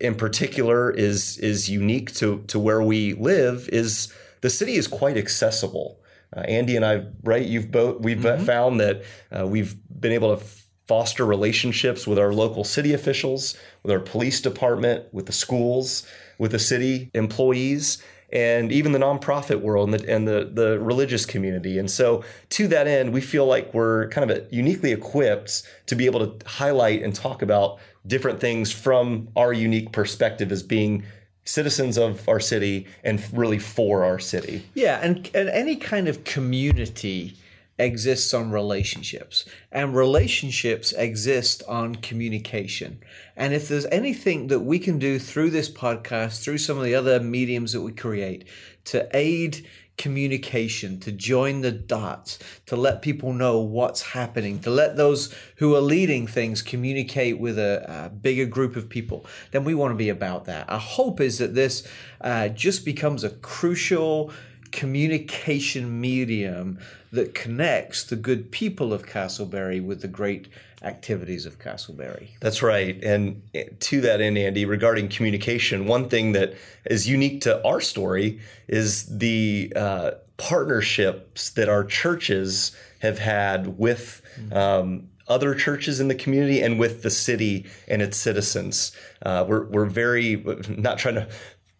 in 0.01 0.15
particular 0.15 0.91
is 0.91 1.39
is 1.39 1.69
unique 1.69 2.15
to, 2.15 2.45
to 2.47 2.59
where 2.59 2.83
we 2.83 3.15
live 3.15 3.69
is 3.73 4.13
the 4.43 4.51
city 4.51 4.75
is 4.75 4.87
quite 4.87 5.17
accessible. 5.17 5.99
Uh, 6.37 6.41
Andy 6.41 6.77
and 6.77 6.85
I, 6.85 7.07
right? 7.25 7.45
You've 7.45 7.71
both 7.71 8.01
we've 8.01 8.19
mm-hmm. 8.19 8.45
found 8.45 8.81
that 8.81 9.03
uh, 9.37 9.47
we've 9.47 9.75
been 9.89 10.13
able 10.13 10.37
to 10.37 10.45
foster 10.87 11.25
relationships 11.25 12.07
with 12.07 12.19
our 12.19 12.33
local 12.33 12.65
city 12.65 12.93
officials, 12.93 13.57
with 13.83 13.93
our 13.93 14.01
police 14.01 14.41
department, 14.41 15.05
with 15.13 15.27
the 15.27 15.33
schools, 15.33 16.07
with 16.39 16.53
the 16.53 16.59
city 16.59 17.11
employees, 17.15 18.03
and 18.33 18.73
even 18.73 18.93
the 18.93 18.99
nonprofit 18.99 19.61
world 19.61 19.91
and 19.91 20.01
the, 20.01 20.13
and 20.13 20.27
the, 20.27 20.51
the 20.53 20.81
religious 20.81 21.27
community. 21.27 21.79
And 21.79 21.91
so, 21.91 22.25
to 22.51 22.67
that 22.69 22.87
end, 22.87 23.13
we 23.13 23.21
feel 23.21 23.47
like 23.47 23.73
we're 23.75 24.09
kind 24.09 24.31
of 24.31 24.53
uniquely 24.53 24.93
equipped 24.93 25.63
to 25.87 25.95
be 25.95 26.07
able 26.07 26.27
to 26.27 26.49
highlight 26.49 27.03
and 27.03 27.15
talk 27.15 27.43
about 27.43 27.79
different 28.07 28.41
things 28.41 28.73
from 28.73 29.29
our 29.37 29.53
unique 29.53 29.93
perspective 29.93 30.51
as 30.51 30.63
being 30.63 31.05
citizens 31.45 31.99
of 31.99 32.29
our 32.29 32.41
city 32.41 32.87
and 33.05 33.23
really 33.33 33.59
for 33.59 34.05
our 34.05 34.19
city. 34.19 34.65
Yeah, 34.75 35.01
and, 35.03 35.29
and 35.35 35.49
any 35.49 35.77
kind 35.77 36.09
of 36.09 36.25
community 36.25 37.35
exists 37.79 38.33
on 38.35 38.51
relationships, 38.51 39.45
and 39.71 39.97
relationships 39.97 40.93
exist 40.93 41.63
on 41.67 41.97
communication. 41.97 43.01
And 43.37 43.55
if 43.55 43.69
there's 43.69 43.87
anything 43.87 44.49
that 44.49 44.61
we 44.61 44.79
can 44.79 44.99
do 44.99 45.19
through 45.19 45.51
this 45.51 45.71
podcast, 45.71 46.43
through 46.43 46.59
some 46.59 46.79
of 46.79 46.85
the 46.85 46.95
other 46.95 47.19
mediums 47.19 47.73
that 47.73 47.83
we 47.83 47.93
create 47.93 48.45
to 48.85 49.09
aid 49.17 49.67
communication, 49.99 50.99
to 51.01 51.13
join 51.13 51.61
the 51.61 51.71
dots, 51.71 52.39
to 52.67 52.77
let 52.77 53.03
people 53.03 53.33
know 53.33 53.61
what's 53.61 54.03
happening, 54.13 54.59
to 54.61 54.71
let 54.71 54.97
those 54.97 55.35
who 55.57 55.75
are 55.75 55.81
leading 55.81 56.27
things 56.27 56.63
communicate 56.63 57.39
with 57.39 57.59
a, 57.59 57.85
a 58.07 58.09
bigger 58.09 58.47
group 58.47 58.75
of 58.75 58.89
people, 58.89 59.25
then 59.51 59.65
we 59.65 59.75
want 59.75 59.93
to 59.93 59.97
be 59.97 60.09
about 60.09 60.45
that. 60.47 60.69
Our 60.69 60.81
hope 60.81 61.21
is 61.21 61.39
that 61.39 61.55
this 61.55 61.87
uh, 62.21 62.49
just 62.49 62.85
becomes 62.85 63.23
a 63.23 63.31
crucial 63.31 64.33
communication 64.73 66.01
medium 66.01 66.79
that 67.13 67.35
connects 67.35 68.05
the 68.05 68.17
good 68.17 68.51
people 68.51 68.93
of 68.93 69.07
Casselberry 69.07 69.85
with 69.85 70.01
the 70.01 70.09
great 70.09 70.49
activities 70.83 71.47
of 71.47 71.59
Casselberry. 71.59 72.31
That's 72.41 72.63
right. 72.63 73.03
And 73.05 73.43
to 73.81 74.01
that 74.01 74.21
end, 74.21 74.39
Andy, 74.39 74.65
regarding 74.65 75.09
communication, 75.09 75.87
one 75.87 76.09
thing 76.09 76.33
that 76.33 76.55
is 76.87 77.09
unique 77.09 77.43
to 77.43 77.65
our 77.65 77.81
story 77.81 78.41
is 78.67 79.19
the 79.19 79.73
uh, 79.77 80.13
partnerships 80.39 81.51
that 81.51 81.69
our 81.69 81.85
churches 81.85 82.75
have 83.01 83.19
had 83.19 83.79
with. 83.79 84.23
Um, 84.51 85.09
other 85.29 85.55
churches 85.55 86.01
in 86.01 86.09
the 86.09 86.15
community 86.17 86.61
and 86.61 86.81
with 86.81 87.03
the 87.03 87.11
city 87.11 87.65
and 87.87 88.03
its 88.03 88.17
citizens. 88.17 88.95
Uh, 89.23 89.45
we're, 89.49 89.67
we're 89.67 89.87
very, 89.87 90.45
not 90.69 90.99
trying 90.99 91.15
to 91.15 91.29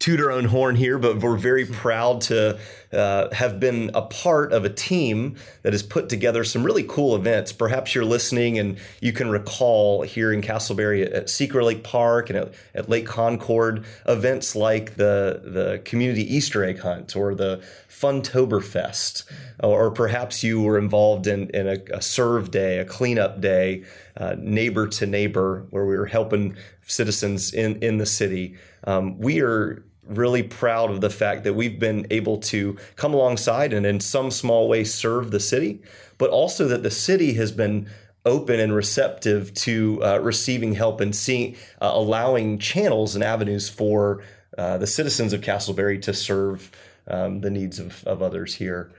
toot 0.03 0.21
our 0.21 0.33
own 0.33 0.47
horn 0.47 0.75
here, 0.75 0.99
but 0.99 1.21
we're 1.21 1.37
very 1.37 1.65
proud 1.65 2.21
to 2.21 2.59
uh, 2.93 3.33
have 3.33 3.61
been 3.61 3.89
a 3.95 4.03
part 4.03 4.53
of 4.53 4.65
a 4.65 4.69
team 4.69 5.37
that 5.63 5.73
has 5.73 5.85
put 5.85 6.09
together 6.09 6.43
some 6.43 6.65
really 6.65 6.83
cool 6.83 7.15
events. 7.15 7.53
Perhaps 7.53 7.95
you're 7.95 8.05
listening 8.05 8.59
and 8.59 8.79
you 9.01 9.13
can 9.13 9.31
recall 9.31 10.03
here 10.03 10.33
in 10.33 10.43
Casselberry 10.43 11.09
at, 11.15 11.31
Secret 11.31 11.65
Lake 11.65 11.85
Park 11.85 12.31
and 12.31 12.39
at, 12.41 12.53
at, 12.75 12.89
Lake 12.89 13.07
Concord 13.07 13.85
events 14.05 14.57
like 14.57 14.97
the 14.97 15.41
the 15.45 15.81
community 15.85 16.23
Easter 16.35 16.65
egg 16.65 16.81
hunt 16.81 17.15
or 17.15 17.33
the 17.37 17.63
Funtoberfest, 17.89 19.23
or 19.61 19.93
perhaps 19.93 20.43
you 20.43 20.61
were 20.61 20.79
involved 20.79 21.29
in, 21.29 21.49
in 21.51 21.69
a, 21.69 21.79
a 21.97 22.03
serve 22.03 22.51
day, 22.51 22.79
a 22.79 22.85
cleanup 22.85 23.41
day, 23.41 23.85
uh, 24.17 24.35
neighbor 24.37 24.89
to 24.89 25.07
neighbor, 25.07 25.65
where 25.71 25.87
we 25.87 25.97
were 25.97 26.07
helping 26.07 26.57
citizens 26.85 27.55
in, 27.55 27.77
in 27.77 27.99
the 27.99 28.07
city. 28.07 28.57
Um, 28.85 29.17
we 29.21 29.41
are 29.41 29.85
really 30.07 30.43
proud 30.43 30.91
of 30.91 31.01
the 31.01 31.11
fact 31.11 31.45
that 31.45 31.55
we've 31.55 31.79
been 31.79 32.07
able 32.11 32.37
to 32.37 32.77
come 32.97 33.15
alongside 33.15 33.73
and 33.73 33.87
in 33.87 34.01
some 34.01 34.31
small 34.31 34.69
way 34.69 34.85
serve 34.85 35.31
the 35.31 35.41
city, 35.41 35.81
but 36.19 36.31
also 36.31 36.67
that 36.69 36.83
the 36.83 36.91
city 36.91 37.35
has 37.35 37.53
been 37.53 37.89
open 38.25 38.61
and 38.61 38.75
receptive 38.75 39.53
to 39.55 40.01
uh, 40.03 40.19
receiving 40.19 40.75
help 40.75 41.01
and 41.01 41.15
seeing 41.15 41.57
uh, 41.81 41.91
allowing 41.93 42.59
channels 42.59 43.15
and 43.15 43.25
avenues 43.25 43.69
for 43.69 44.23
uh, 44.59 44.79
the 44.79 44.87
citizens 44.87 45.33
of 45.33 45.41
Casselberry 45.41 46.01
to 46.03 46.15
serve 46.15 46.71
um, 47.09 47.41
the 47.41 47.51
needs 47.51 47.79
of, 47.79 48.05
of 48.05 48.23
others 48.23 48.57
here. 48.57 48.93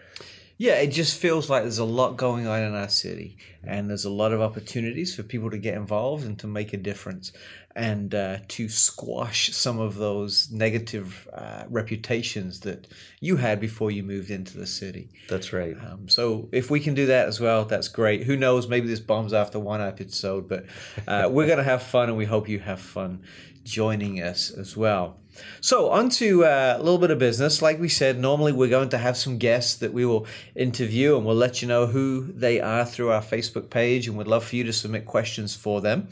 Yeah, 0.57 0.75
it 0.75 0.88
just 0.88 1.19
feels 1.19 1.50
like 1.50 1.63
there's 1.63 1.79
a 1.79 1.86
lot 1.86 2.15
going 2.15 2.48
on 2.48 2.62
in 2.62 2.75
our 2.75 2.88
city, 2.88 3.38
and 3.63 3.89
there's 3.89 4.05
a 4.05 4.10
lot 4.10 4.31
of 4.31 4.39
opportunities 4.39 5.15
for 5.15 5.24
people 5.24 5.50
to 5.50 5.57
get 5.57 5.75
involved 5.75 6.24
and 6.25 6.38
to 6.39 6.48
make 6.48 6.74
a 6.74 6.77
difference 6.77 7.33
and 7.75 8.13
uh, 8.13 8.38
to 8.48 8.70
squash 8.70 9.51
some 9.51 9.80
of 9.80 9.96
those 9.96 10.51
negative 10.51 11.27
uh, 11.34 11.63
reputations 11.70 12.60
that 12.62 12.88
you 13.20 13.38
had 13.38 13.60
before 13.60 13.89
you 13.89 14.03
moved 14.03 14.30
into 14.30 14.58
the 14.58 14.68
city. 14.68 15.10
That's 15.27 15.51
right. 15.51 15.75
Um, 15.77 16.08
so 16.08 16.50
if 16.51 16.70
we 16.70 16.80
can 16.80 16.94
do 16.94 17.08
that 17.08 17.27
as 17.27 17.39
well, 17.39 17.65
that's 17.65 17.88
great. 17.88 18.24
Who 18.24 18.38
knows? 18.38 18.68
Maybe 18.68 18.88
this 18.88 19.00
bombs 19.00 19.34
after 19.34 19.60
one 19.60 19.82
episode, 19.82 20.48
but 20.48 20.65
uh, 21.08 21.30
we're 21.32 21.48
going 21.48 21.58
to 21.58 21.63
have 21.63 21.82
fun, 21.82 22.10
and 22.10 22.18
we 22.18 22.25
hope 22.25 22.48
you 22.48 22.60
have 22.60 22.80
fun 22.80 23.24
joining 23.63 24.22
us 24.22 24.51
as 24.51 24.77
well. 24.77 25.18
So, 25.62 25.90
on 25.90 26.10
to 26.12 26.46
uh, 26.46 26.75
a 26.78 26.84
little 26.84 26.98
bit 26.98 27.12
of 27.12 27.20
business. 27.20 27.62
Like 27.62 27.80
we 27.80 27.90
said, 27.90 28.20
normally 28.20 28.52
we're 28.52 28.70
going 28.70 28.90
to 28.90 28.98
have 28.98 29.18
some 29.18 29.38
guests 29.38 29.75
that 29.75 29.94
we 29.94 30.06
will 30.06 30.25
interview 30.56 31.16
and 31.16 31.25
we'll 31.25 31.36
let 31.36 31.62
you 31.62 31.68
know 31.68 31.88
who 31.88 32.32
they 32.32 32.60
are 32.60 32.86
through 32.86 33.12
our 33.12 33.22
Facebook 33.22 33.70
page, 33.70 34.08
and 34.08 34.18
we'd 34.18 34.28
love 34.28 34.44
for 34.46 34.56
you 34.56 34.63
to 34.63 34.74
submit 34.74 35.06
questions 35.06 35.56
for 35.56 35.82
them. 35.82 36.08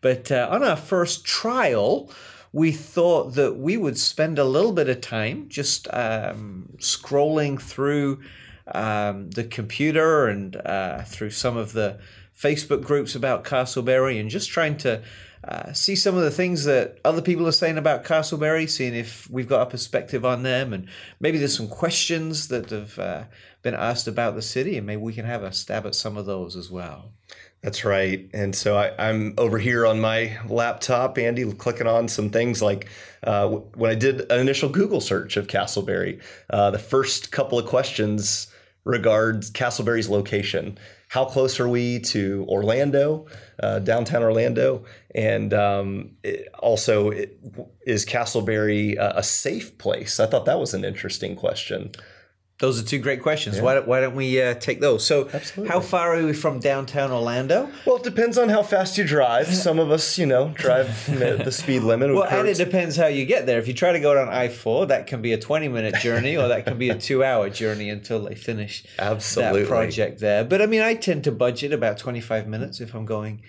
But 0.00 0.30
uh, 0.30 0.48
on 0.50 0.62
our 0.62 0.76
first 0.76 1.24
trial, 1.24 2.10
we 2.52 2.70
thought 2.70 3.34
that 3.34 3.56
we 3.56 3.76
would 3.76 3.98
spend 3.98 4.38
a 4.38 4.44
little 4.44 4.72
bit 4.72 4.88
of 4.88 5.00
time 5.00 5.48
just 5.48 5.88
um, 5.92 6.68
scrolling 6.78 7.60
through 7.60 8.20
um, 8.68 9.30
the 9.30 9.44
computer 9.44 10.28
and 10.28 10.56
uh, 10.56 11.02
through 11.02 11.30
some 11.30 11.56
of 11.56 11.72
the 11.72 11.98
Facebook 12.38 12.82
groups 12.82 13.14
about 13.14 13.44
Casselberry 13.44 14.20
and 14.20 14.30
just 14.30 14.50
trying 14.50 14.76
to 14.78 15.02
uh, 15.46 15.72
see 15.72 15.94
some 15.94 16.16
of 16.16 16.22
the 16.22 16.30
things 16.30 16.64
that 16.64 16.98
other 17.04 17.20
people 17.20 17.46
are 17.46 17.52
saying 17.52 17.76
about 17.76 18.04
Casselberry, 18.04 18.68
seeing 18.68 18.94
if 18.94 19.28
we've 19.28 19.48
got 19.48 19.62
a 19.62 19.70
perspective 19.70 20.24
on 20.24 20.42
them, 20.42 20.72
and 20.72 20.88
maybe 21.20 21.36
there's 21.36 21.56
some 21.56 21.68
questions 21.68 22.48
that 22.48 22.70
have 22.70 22.98
uh, 22.98 23.24
been 23.62 23.74
asked 23.74 24.08
about 24.08 24.34
the 24.36 24.42
city, 24.42 24.78
and 24.78 24.86
maybe 24.86 25.02
we 25.02 25.12
can 25.12 25.26
have 25.26 25.42
a 25.42 25.52
stab 25.52 25.84
at 25.84 25.94
some 25.94 26.16
of 26.16 26.24
those 26.24 26.56
as 26.56 26.70
well. 26.70 27.12
That's 27.60 27.84
right. 27.84 28.28
And 28.34 28.54
so 28.54 28.76
I, 28.76 29.08
am 29.08 29.34
over 29.38 29.58
here 29.58 29.86
on 29.86 29.98
my 30.00 30.38
laptop, 30.48 31.16
Andy, 31.18 31.50
clicking 31.52 31.86
on 31.86 32.08
some 32.08 32.28
things 32.28 32.60
like 32.60 32.88
uh, 33.22 33.48
when 33.48 33.90
I 33.90 33.94
did 33.94 34.30
an 34.30 34.40
initial 34.40 34.68
Google 34.68 35.00
search 35.00 35.38
of 35.38 35.46
Casselberry, 35.46 36.22
uh, 36.50 36.70
the 36.70 36.78
first 36.78 37.32
couple 37.32 37.58
of 37.58 37.66
questions 37.66 38.48
regards 38.84 39.50
Casselberry's 39.50 40.10
location 40.10 40.78
how 41.14 41.24
close 41.24 41.60
are 41.60 41.68
we 41.68 42.00
to 42.00 42.44
Orlando, 42.48 43.26
uh, 43.62 43.78
downtown 43.78 44.24
Orlando, 44.24 44.84
and 45.14 45.54
um, 45.54 46.10
it, 46.24 46.48
also 46.58 47.10
it, 47.10 47.38
is 47.86 48.04
Casselberry 48.04 48.96
a, 48.98 49.18
a 49.18 49.22
safe 49.22 49.78
place? 49.78 50.18
I 50.18 50.26
thought 50.26 50.44
that 50.46 50.58
was 50.58 50.74
an 50.74 50.84
interesting 50.84 51.36
question. 51.36 51.92
Those 52.58 52.80
are 52.80 52.84
two 52.84 53.00
great 53.00 53.20
questions. 53.20 53.56
Yeah. 53.56 53.62
Why, 53.62 53.74
don't, 53.74 53.88
why 53.88 54.00
don't 54.00 54.14
we 54.14 54.40
uh, 54.40 54.54
take 54.54 54.80
those? 54.80 55.04
So, 55.04 55.28
Absolutely. 55.32 55.72
how 55.72 55.80
far 55.80 56.16
are 56.16 56.24
we 56.24 56.32
from 56.32 56.60
downtown 56.60 57.10
Orlando? 57.10 57.68
Well, 57.84 57.96
it 57.96 58.04
depends 58.04 58.38
on 58.38 58.48
how 58.48 58.62
fast 58.62 58.96
you 58.96 59.04
drive. 59.04 59.48
Some 59.52 59.80
of 59.80 59.90
us, 59.90 60.18
you 60.18 60.26
know, 60.26 60.50
drive 60.50 61.06
the 61.44 61.50
speed 61.50 61.82
limit. 61.82 62.14
Well, 62.14 62.22
and 62.22 62.46
it 62.46 62.56
depends 62.56 62.96
how 62.96 63.08
you 63.08 63.26
get 63.26 63.46
there. 63.46 63.58
If 63.58 63.66
you 63.66 63.74
try 63.74 63.90
to 63.90 63.98
go 63.98 64.14
down 64.14 64.28
I 64.28 64.48
4, 64.48 64.86
that 64.86 65.08
can 65.08 65.20
be 65.20 65.32
a 65.32 65.38
20 65.38 65.66
minute 65.66 65.96
journey 65.96 66.36
or 66.36 66.46
that 66.46 66.64
can 66.64 66.78
be 66.78 66.90
a 66.90 66.94
two 66.96 67.24
hour 67.24 67.50
journey 67.50 67.90
until 67.90 68.22
they 68.22 68.36
finish 68.36 68.84
Absolutely. 69.00 69.62
that 69.62 69.68
project 69.68 70.20
there. 70.20 70.44
But 70.44 70.62
I 70.62 70.66
mean, 70.66 70.80
I 70.80 70.94
tend 70.94 71.24
to 71.24 71.32
budget 71.32 71.72
about 71.72 71.98
25 71.98 72.46
minutes 72.46 72.80
if 72.80 72.94
I'm 72.94 73.04
going 73.04 73.42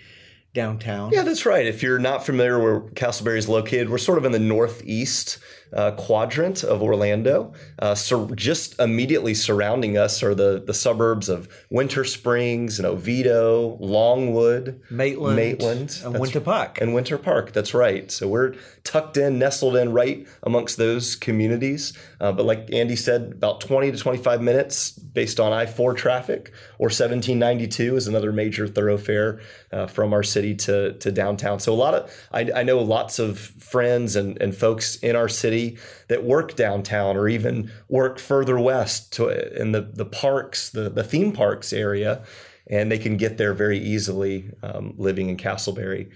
downtown. 0.52 1.12
Yeah, 1.12 1.22
that's 1.22 1.46
right. 1.46 1.66
If 1.66 1.82
you're 1.82 2.00
not 2.00 2.26
familiar 2.26 2.58
where 2.58 2.80
Casselberry 2.80 3.36
is 3.36 3.48
located, 3.48 3.88
we're 3.88 3.98
sort 3.98 4.18
of 4.18 4.24
in 4.24 4.32
the 4.32 4.40
northeast 4.40 5.38
uh, 5.72 5.92
quadrant 5.92 6.62
of 6.64 6.82
Orlando. 6.82 7.52
Uh, 7.78 7.94
so 7.94 8.28
just 8.34 8.78
immediately 8.80 9.34
surrounding 9.34 9.98
us 9.98 10.22
are 10.22 10.34
the, 10.34 10.62
the 10.64 10.74
suburbs 10.74 11.28
of 11.28 11.48
Winter 11.70 12.04
Springs 12.04 12.78
and 12.78 12.86
Oviedo, 12.86 13.76
Longwood, 13.80 14.80
Maitland, 14.90 15.36
Maitland 15.36 16.00
and 16.04 16.18
Winter 16.18 16.40
Park. 16.40 16.80
And 16.80 16.94
Winter 16.94 17.18
Park, 17.18 17.52
that's 17.52 17.74
right. 17.74 18.10
So 18.10 18.28
we're 18.28 18.54
tucked 18.84 19.16
in, 19.16 19.38
nestled 19.38 19.76
in 19.76 19.92
right 19.92 20.26
amongst 20.42 20.76
those 20.76 21.16
communities. 21.16 21.92
Uh, 22.20 22.32
but 22.32 22.46
like 22.46 22.72
Andy 22.72 22.96
said, 22.96 23.32
about 23.32 23.60
20 23.60 23.92
to 23.92 23.98
25 23.98 24.40
minutes 24.40 24.92
based 24.92 25.40
on 25.40 25.52
I 25.52 25.66
4 25.66 25.94
traffic, 25.94 26.52
or 26.78 26.86
1792 26.86 27.96
is 27.96 28.06
another 28.06 28.32
major 28.32 28.68
thoroughfare 28.68 29.40
uh, 29.72 29.86
from 29.86 30.12
our 30.12 30.22
city 30.22 30.54
to, 30.54 30.92
to 30.94 31.10
downtown. 31.10 31.58
So 31.60 31.72
a 31.72 31.74
lot 31.74 31.94
of, 31.94 32.10
I, 32.32 32.50
I 32.54 32.62
know 32.62 32.78
lots 32.78 33.18
of 33.18 33.38
friends 33.38 34.16
and, 34.16 34.40
and 34.40 34.54
folks 34.54 34.96
in 34.96 35.16
our 35.16 35.28
city 35.28 35.65
that 36.08 36.24
work 36.24 36.56
downtown 36.56 37.16
or 37.16 37.28
even 37.28 37.70
work 37.88 38.18
further 38.18 38.58
west 38.58 39.12
to 39.14 39.28
in 39.60 39.72
the, 39.72 39.80
the 39.80 40.04
parks, 40.04 40.70
the, 40.70 40.88
the 40.88 41.04
theme 41.04 41.32
parks 41.32 41.72
area, 41.72 42.22
and 42.68 42.90
they 42.90 42.98
can 42.98 43.16
get 43.16 43.38
there 43.38 43.54
very 43.54 43.78
easily 43.78 44.50
um, 44.62 44.94
living 44.96 45.28
in 45.28 45.36
Casselberry. 45.36 46.10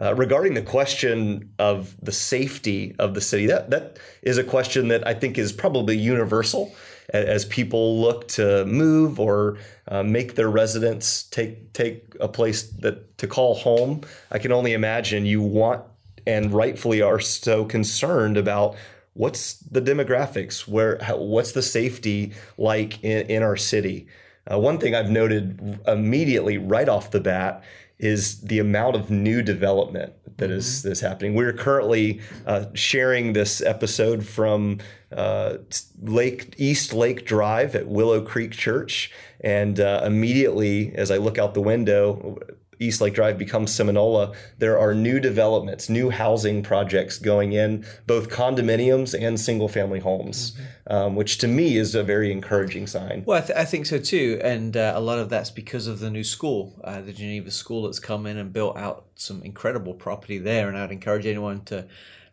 Uh, 0.00 0.14
regarding 0.14 0.52
the 0.54 0.62
question 0.62 1.50
of 1.58 1.96
the 2.02 2.12
safety 2.12 2.94
of 2.98 3.14
the 3.14 3.20
city, 3.20 3.46
that 3.46 3.70
that 3.70 3.98
is 4.22 4.36
a 4.36 4.44
question 4.44 4.88
that 4.88 5.06
I 5.06 5.14
think 5.14 5.38
is 5.38 5.52
probably 5.52 5.96
universal 5.96 6.74
as 7.10 7.44
people 7.44 8.00
look 8.00 8.28
to 8.28 8.64
move 8.66 9.20
or 9.20 9.58
uh, 9.88 10.02
make 10.02 10.34
their 10.34 10.50
residence 10.50 11.22
take 11.22 11.72
take 11.72 12.14
a 12.20 12.28
place 12.28 12.64
that 12.80 13.16
to 13.18 13.26
call 13.26 13.54
home. 13.54 14.02
I 14.30 14.38
can 14.38 14.52
only 14.52 14.72
imagine 14.72 15.24
you 15.24 15.40
want 15.40 15.82
and 16.26 16.52
rightfully 16.52 17.00
are 17.00 17.20
so 17.20 17.64
concerned 17.64 18.36
about 18.36 18.76
what's 19.16 19.54
the 19.60 19.80
demographics 19.80 20.68
where 20.68 20.98
how, 21.02 21.16
what's 21.16 21.52
the 21.52 21.62
safety 21.62 22.32
like 22.58 23.02
in, 23.02 23.26
in 23.28 23.42
our 23.42 23.56
city 23.56 24.06
uh, 24.50 24.58
one 24.58 24.78
thing 24.78 24.94
i've 24.94 25.10
noted 25.10 25.80
immediately 25.86 26.58
right 26.58 26.88
off 26.88 27.10
the 27.10 27.20
bat 27.20 27.62
is 27.98 28.42
the 28.42 28.58
amount 28.58 28.94
of 28.94 29.10
new 29.10 29.42
development 29.42 30.12
that 30.38 30.50
is 30.50 30.66
Mm-hmm. 30.66 30.88
that's 30.88 31.00
happening. 31.00 31.34
We're 31.34 31.52
currently 31.52 32.20
uh, 32.46 32.66
sharing 32.74 33.32
this 33.32 33.62
episode 33.62 34.26
from 34.26 34.78
uh, 35.10 35.58
Lake 36.02 36.54
East 36.58 36.92
Lake 36.92 37.24
Drive 37.24 37.74
at 37.74 37.86
Willow 37.86 38.20
Creek 38.20 38.52
Church, 38.52 39.10
and 39.40 39.80
uh, 39.80 40.02
immediately 40.04 40.94
as 40.94 41.10
I 41.10 41.16
look 41.16 41.38
out 41.38 41.54
the 41.54 41.62
window. 41.62 42.38
East 42.78 43.00
Lake 43.00 43.14
Drive 43.14 43.38
becomes 43.38 43.72
Seminola, 43.72 44.34
there 44.58 44.78
are 44.78 44.94
new 44.94 45.18
developments, 45.20 45.88
new 45.88 46.10
housing 46.10 46.62
projects 46.62 47.18
going 47.18 47.52
in, 47.52 47.84
both 48.06 48.28
condominiums 48.28 49.18
and 49.18 49.38
single 49.40 49.68
family 49.68 50.00
homes, 50.00 50.58
um, 50.88 51.16
which 51.16 51.38
to 51.38 51.48
me 51.48 51.76
is 51.76 51.94
a 51.94 52.02
very 52.02 52.30
encouraging 52.30 52.86
sign. 52.86 53.22
Well, 53.26 53.42
I, 53.42 53.46
th- 53.46 53.58
I 53.58 53.64
think 53.64 53.86
so 53.86 53.98
too, 53.98 54.40
and 54.42 54.76
uh, 54.76 54.92
a 54.94 55.00
lot 55.00 55.18
of 55.18 55.28
that's 55.28 55.50
because 55.50 55.86
of 55.86 56.00
the 56.00 56.10
new 56.10 56.24
school, 56.24 56.78
uh, 56.84 57.00
the 57.00 57.12
Geneva 57.12 57.50
School, 57.50 57.82
that's 57.82 57.98
come 57.98 58.26
in 58.26 58.36
and 58.36 58.52
built 58.52 58.76
out 58.76 59.06
some 59.14 59.42
incredible 59.42 59.94
property 59.94 60.38
there. 60.38 60.68
And 60.68 60.76
I'd 60.76 60.92
encourage 60.92 61.26
anyone 61.26 61.62
to 61.64 61.86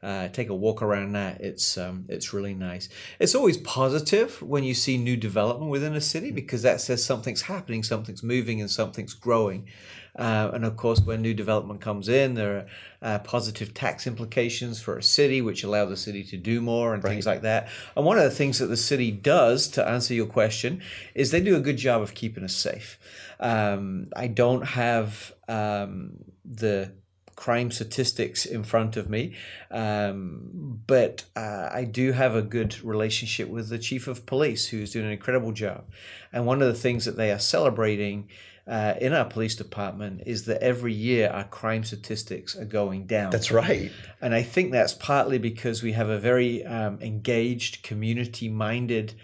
uh, 0.04 0.28
take 0.28 0.50
a 0.50 0.56
walk 0.56 0.82
around 0.82 1.14
that. 1.14 1.40
It's 1.40 1.78
um, 1.78 2.06
it's 2.10 2.34
really 2.34 2.54
nice. 2.54 2.90
It's 3.20 3.34
always 3.34 3.58
positive 3.58 4.42
when 4.42 4.64
you 4.64 4.74
see 4.74 4.98
new 4.98 5.16
development 5.16 5.72
within 5.72 5.96
a 5.96 6.02
city 6.02 6.30
because 6.30 6.62
that 6.64 6.82
says 6.82 7.04
something's 7.04 7.44
happening, 7.44 7.84
something's 7.84 8.22
moving, 8.22 8.60
and 8.60 8.70
something's 8.70 9.14
growing. 9.14 9.66
Uh, 10.16 10.52
and 10.54 10.64
of 10.66 10.78
course, 10.78 11.00
when 11.00 11.22
new 11.22 11.34
development 11.34 11.82
comes 11.82 12.08
in, 12.08 12.36
there 12.36 12.58
are 12.58 12.66
uh, 13.02 13.20
positive 13.20 13.74
tax 13.74 14.06
implications 14.06 14.80
for 14.82 14.98
a 14.98 15.02
city, 15.02 15.42
which 15.42 15.64
allow 15.64 15.86
the 15.86 15.98
city 15.98 16.24
to 16.24 16.38
do 16.38 16.62
more 16.62 16.94
and 16.94 17.02
things 17.02 17.26
like 17.26 17.42
that. 17.42 17.70
And 17.96 18.06
one 18.06 18.18
of 18.18 18.24
the 18.24 18.30
things 18.30 18.60
that 18.60 18.68
the 18.68 18.78
city 18.78 19.10
does, 19.10 19.68
to 19.70 19.88
answer 19.88 20.14
your 20.14 20.28
question, 20.28 20.82
is 21.16 21.32
they 21.32 21.42
do 21.42 21.56
a 21.56 21.62
good 21.62 21.78
job 21.78 22.02
of 22.02 22.14
keeping 22.14 22.44
us 22.44 22.56
safe. 22.56 23.00
Um, 23.40 24.10
I 24.16 24.28
don't 24.28 24.66
have 24.66 25.34
um, 25.48 26.26
the 26.46 26.92
crime 27.36 27.72
statistics 27.72 28.46
in 28.46 28.64
front 28.64 28.98
of 28.98 29.10
me, 29.10 29.36
um, 29.72 30.82
but 30.88 31.26
uh, 31.36 31.70
I 31.72 31.84
do 31.84 32.12
have 32.12 32.36
a 32.36 32.42
good 32.42 32.84
relationship 32.84 33.50
with 33.50 33.70
the 33.70 33.80
chief 33.80 34.08
of 34.08 34.26
police, 34.26 34.68
who's 34.68 34.92
doing 34.92 35.06
an 35.06 35.12
incredible 35.12 35.52
job. 35.52 35.86
And 36.32 36.46
one 36.46 36.62
of 36.62 36.68
the 36.68 36.80
things 36.80 37.06
that 37.06 37.18
they 37.18 37.32
are 37.32 37.40
celebrating 37.40 38.30
uh, 38.66 38.94
in 39.02 39.14
our 39.14 39.26
police 39.26 39.56
department 39.56 40.24
is 40.26 40.46
that 40.46 40.62
every 40.62 40.94
year 40.94 41.30
our 41.30 41.44
crime 41.44 41.84
statistics 41.84 42.56
are 42.56 42.66
going 42.66 43.06
down. 43.06 43.30
That's 43.30 43.52
right. 43.52 43.92
And 44.22 44.34
I 44.34 44.42
think 44.42 44.72
that's 44.72 44.94
partly 44.94 45.38
because 45.38 45.84
we 45.84 45.92
have 45.94 46.10
a 46.10 46.18
very 46.18 46.66
um, 46.66 47.00
engaged, 47.02 47.84
community 47.84 48.48
minded 48.48 49.16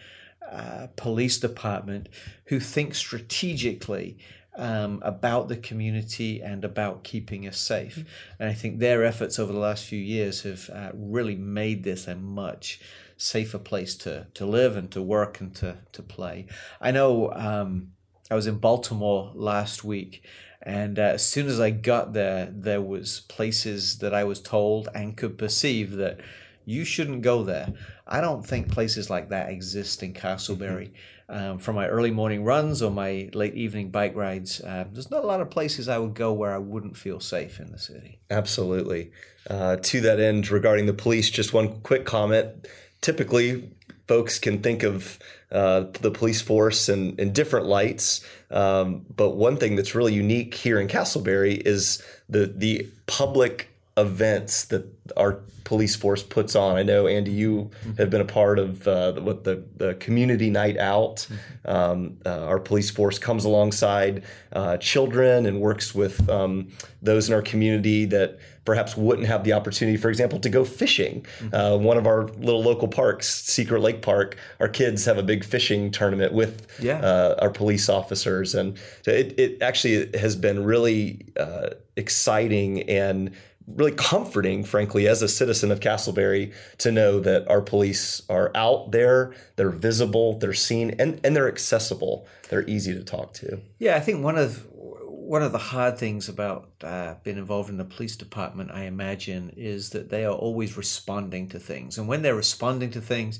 uh, 0.51 0.87
police 0.95 1.37
department 1.37 2.09
who 2.45 2.59
think 2.59 2.95
strategically 2.95 4.17
um, 4.59 5.01
about 5.03 5.47
the 5.47 5.57
community 5.57 6.41
and 6.41 6.63
about 6.63 7.03
keeping 7.03 7.47
us 7.47 7.57
safe. 7.57 8.03
And 8.37 8.49
I 8.49 8.53
think 8.53 8.79
their 8.79 9.03
efforts 9.03 9.39
over 9.39 9.51
the 9.51 9.59
last 9.59 9.85
few 9.85 9.99
years 9.99 10.43
have 10.43 10.69
uh, 10.69 10.91
really 10.93 11.35
made 11.35 11.83
this 11.83 12.07
a 12.07 12.15
much 12.15 12.79
safer 13.17 13.57
place 13.57 13.95
to, 13.95 14.27
to 14.33 14.45
live 14.45 14.77
and 14.77 14.91
to 14.91 15.01
work 15.01 15.39
and 15.39 15.55
to, 15.55 15.77
to 15.93 16.01
play. 16.01 16.45
I 16.79 16.91
know 16.91 17.31
um, 17.33 17.93
I 18.29 18.35
was 18.35 18.47
in 18.47 18.57
Baltimore 18.57 19.31
last 19.33 19.83
week. 19.83 20.23
And 20.61 20.99
uh, 20.99 21.03
as 21.03 21.25
soon 21.25 21.47
as 21.47 21.59
I 21.59 21.69
got 21.69 22.13
there, 22.13 22.49
there 22.51 22.81
was 22.81 23.21
places 23.21 23.99
that 23.99 24.13
I 24.13 24.25
was 24.25 24.41
told 24.41 24.89
and 24.93 25.15
could 25.15 25.37
perceive 25.37 25.91
that 25.93 26.19
you 26.65 26.83
shouldn't 26.83 27.21
go 27.21 27.43
there. 27.43 27.73
I 28.05 28.21
don't 28.21 28.45
think 28.45 28.71
places 28.71 29.09
like 29.09 29.29
that 29.29 29.49
exist 29.49 30.03
in 30.03 30.13
Casselberry. 30.13 30.91
Um, 31.31 31.59
from 31.59 31.75
my 31.75 31.87
early 31.87 32.09
morning 32.09 32.43
runs 32.43 32.81
or 32.81 32.89
my 32.89 33.29
late 33.33 33.53
evening 33.53 33.91
bike 33.91 34.15
rides, 34.15 34.61
uh, 34.61 34.85
there's 34.91 35.11
not 35.11 35.23
a 35.23 35.27
lot 35.27 35.41
of 35.41 35.51
places 35.51 35.87
I 35.87 35.99
would 35.99 36.15
go 36.15 36.33
where 36.33 36.51
I 36.51 36.57
wouldn't 36.57 36.97
feel 36.97 37.19
safe 37.19 37.59
in 37.59 37.71
the 37.71 37.77
city. 37.77 38.19
Absolutely. 38.31 39.11
Uh, 39.47 39.75
to 39.75 40.01
that 40.01 40.19
end, 40.19 40.49
regarding 40.49 40.87
the 40.87 40.93
police, 40.93 41.29
just 41.29 41.53
one 41.53 41.81
quick 41.81 42.03
comment. 42.03 42.67
Typically, 43.01 43.69
folks 44.07 44.39
can 44.39 44.63
think 44.63 44.81
of 44.81 45.19
uh, 45.51 45.85
the 46.01 46.09
police 46.09 46.41
force 46.41 46.89
in, 46.89 47.15
in 47.17 47.31
different 47.31 47.67
lights. 47.67 48.25
Um, 48.49 49.05
but 49.15 49.35
one 49.35 49.57
thing 49.57 49.75
that's 49.75 49.93
really 49.93 50.15
unique 50.15 50.55
here 50.55 50.79
in 50.79 50.87
Casselberry 50.87 51.61
is 51.63 52.03
the 52.27 52.47
the 52.47 52.87
public 53.05 53.69
events 53.97 54.65
that 54.65 54.85
our 55.17 55.39
police 55.65 55.95
force 55.95 56.23
puts 56.23 56.55
on. 56.55 56.77
I 56.77 56.83
know 56.83 57.05
Andy, 57.05 57.31
you 57.31 57.69
have 57.97 58.09
been 58.09 58.21
a 58.21 58.25
part 58.25 58.57
of 58.57 58.87
uh, 58.87 59.13
what 59.13 59.43
the 59.43 59.63
the 59.77 59.93
community 59.95 60.49
night 60.49 60.77
out. 60.77 61.27
Um, 61.65 62.17
uh, 62.25 62.45
our 62.45 62.59
police 62.59 62.89
force 62.89 63.19
comes 63.19 63.45
alongside 63.45 64.23
uh, 64.53 64.77
children 64.77 65.45
and 65.45 65.59
works 65.59 65.93
with 65.93 66.27
um, 66.29 66.69
those 67.01 67.27
in 67.27 67.35
our 67.35 67.41
community 67.41 68.05
that 68.05 68.39
perhaps 68.65 68.95
wouldn't 68.95 69.27
have 69.27 69.43
the 69.43 69.53
opportunity, 69.53 69.97
for 69.97 70.09
example, 70.09 70.39
to 70.39 70.49
go 70.49 70.63
fishing. 70.63 71.25
Uh, 71.51 71.77
one 71.77 71.97
of 71.97 72.05
our 72.05 72.25
little 72.37 72.61
local 72.63 72.87
parks, 72.87 73.27
Secret 73.27 73.81
Lake 73.81 74.01
Park, 74.01 74.37
our 74.59 74.67
kids 74.69 75.05
have 75.05 75.17
a 75.17 75.23
big 75.23 75.43
fishing 75.43 75.89
tournament 75.91 76.33
with 76.33 76.67
Yeah. 76.79 76.99
uh, 76.99 77.35
our 77.39 77.49
police 77.49 77.89
officers, 77.89 78.53
and 78.55 78.77
so 79.01 79.11
it, 79.11 79.33
it 79.39 79.61
actually 79.61 80.09
has 80.17 80.35
been 80.35 80.63
really 80.63 81.25
uh, 81.39 81.69
exciting 81.95 82.83
and 82.89 83.31
really 83.75 83.91
comforting, 83.91 84.63
frankly, 84.63 85.07
as 85.07 85.21
a 85.21 85.27
citizen 85.27 85.71
of 85.71 85.79
Casselberry, 85.79 86.53
to 86.79 86.91
know 86.91 87.19
that 87.19 87.47
our 87.47 87.61
police 87.61 88.21
are 88.29 88.51
out 88.55 88.91
there, 88.91 89.33
they're 89.55 89.69
visible, 89.69 90.37
they're 90.39 90.53
seen, 90.53 90.95
and, 90.99 91.19
and 91.23 91.35
they're 91.35 91.47
accessible. 91.47 92.27
They're 92.49 92.67
easy 92.67 92.93
to 92.93 93.03
talk 93.03 93.33
to. 93.35 93.61
Yeah, 93.77 93.95
I 93.95 93.99
think 93.99 94.23
one 94.23 94.37
of 94.37 94.67
one 94.71 95.43
of 95.43 95.51
the 95.51 95.59
hard 95.59 95.99
things 95.99 96.27
about 96.27 96.71
uh, 96.83 97.13
being 97.23 97.37
involved 97.37 97.69
in 97.69 97.77
the 97.77 97.85
police 97.85 98.15
department, 98.15 98.71
I 98.71 98.85
imagine, 98.85 99.53
is 99.55 99.91
that 99.91 100.09
they 100.09 100.25
are 100.25 100.33
always 100.33 100.75
responding 100.75 101.47
to 101.49 101.59
things, 101.59 101.97
and 101.97 102.07
when 102.07 102.23
they're 102.23 102.35
responding 102.35 102.89
to 102.91 103.01
things, 103.01 103.39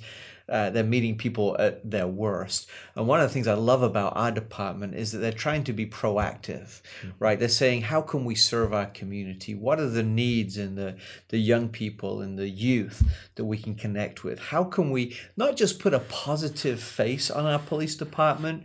uh, 0.49 0.69
they're 0.69 0.83
meeting 0.83 1.17
people 1.17 1.55
at 1.59 1.89
their 1.89 2.07
worst. 2.07 2.69
And 2.95 3.07
one 3.07 3.19
of 3.19 3.27
the 3.29 3.33
things 3.33 3.47
I 3.47 3.53
love 3.53 3.83
about 3.83 4.15
our 4.15 4.31
department 4.31 4.95
is 4.95 5.11
that 5.11 5.19
they're 5.19 5.31
trying 5.31 5.63
to 5.65 5.73
be 5.73 5.85
proactive, 5.85 6.81
right? 7.19 7.39
They're 7.39 7.49
saying, 7.49 7.83
how 7.83 8.01
can 8.01 8.25
we 8.25 8.35
serve 8.35 8.73
our 8.73 8.87
community? 8.87 9.55
What 9.55 9.79
are 9.79 9.89
the 9.89 10.03
needs 10.03 10.57
in 10.57 10.75
the, 10.75 10.97
the 11.29 11.39
young 11.39 11.69
people 11.69 12.21
and 12.21 12.37
the 12.37 12.49
youth 12.49 13.03
that 13.35 13.45
we 13.45 13.57
can 13.57 13.75
connect 13.75 14.23
with? 14.23 14.39
How 14.39 14.63
can 14.63 14.91
we 14.91 15.15
not 15.37 15.55
just 15.55 15.79
put 15.79 15.93
a 15.93 15.99
positive 15.99 16.81
face 16.81 17.29
on 17.29 17.45
our 17.45 17.59
police 17.59 17.95
department, 17.95 18.63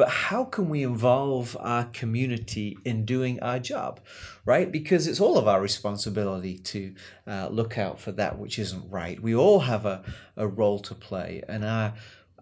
but 0.00 0.08
how 0.08 0.44
can 0.44 0.70
we 0.70 0.82
involve 0.82 1.58
our 1.60 1.84
community 1.84 2.78
in 2.86 3.04
doing 3.04 3.38
our 3.40 3.58
job 3.58 4.00
right? 4.46 4.72
Because 4.72 5.06
it's 5.06 5.20
all 5.20 5.36
of 5.36 5.46
our 5.46 5.60
responsibility 5.60 6.56
to 6.58 6.94
uh, 7.26 7.48
look 7.50 7.76
out 7.76 8.00
for 8.00 8.10
that 8.12 8.38
which 8.38 8.58
isn't 8.58 8.90
right. 8.90 9.20
We 9.20 9.34
all 9.34 9.60
have 9.60 9.84
a, 9.84 10.02
a 10.38 10.48
role 10.48 10.78
to 10.78 10.94
play 10.94 11.42
and 11.46 11.66
our 11.66 11.92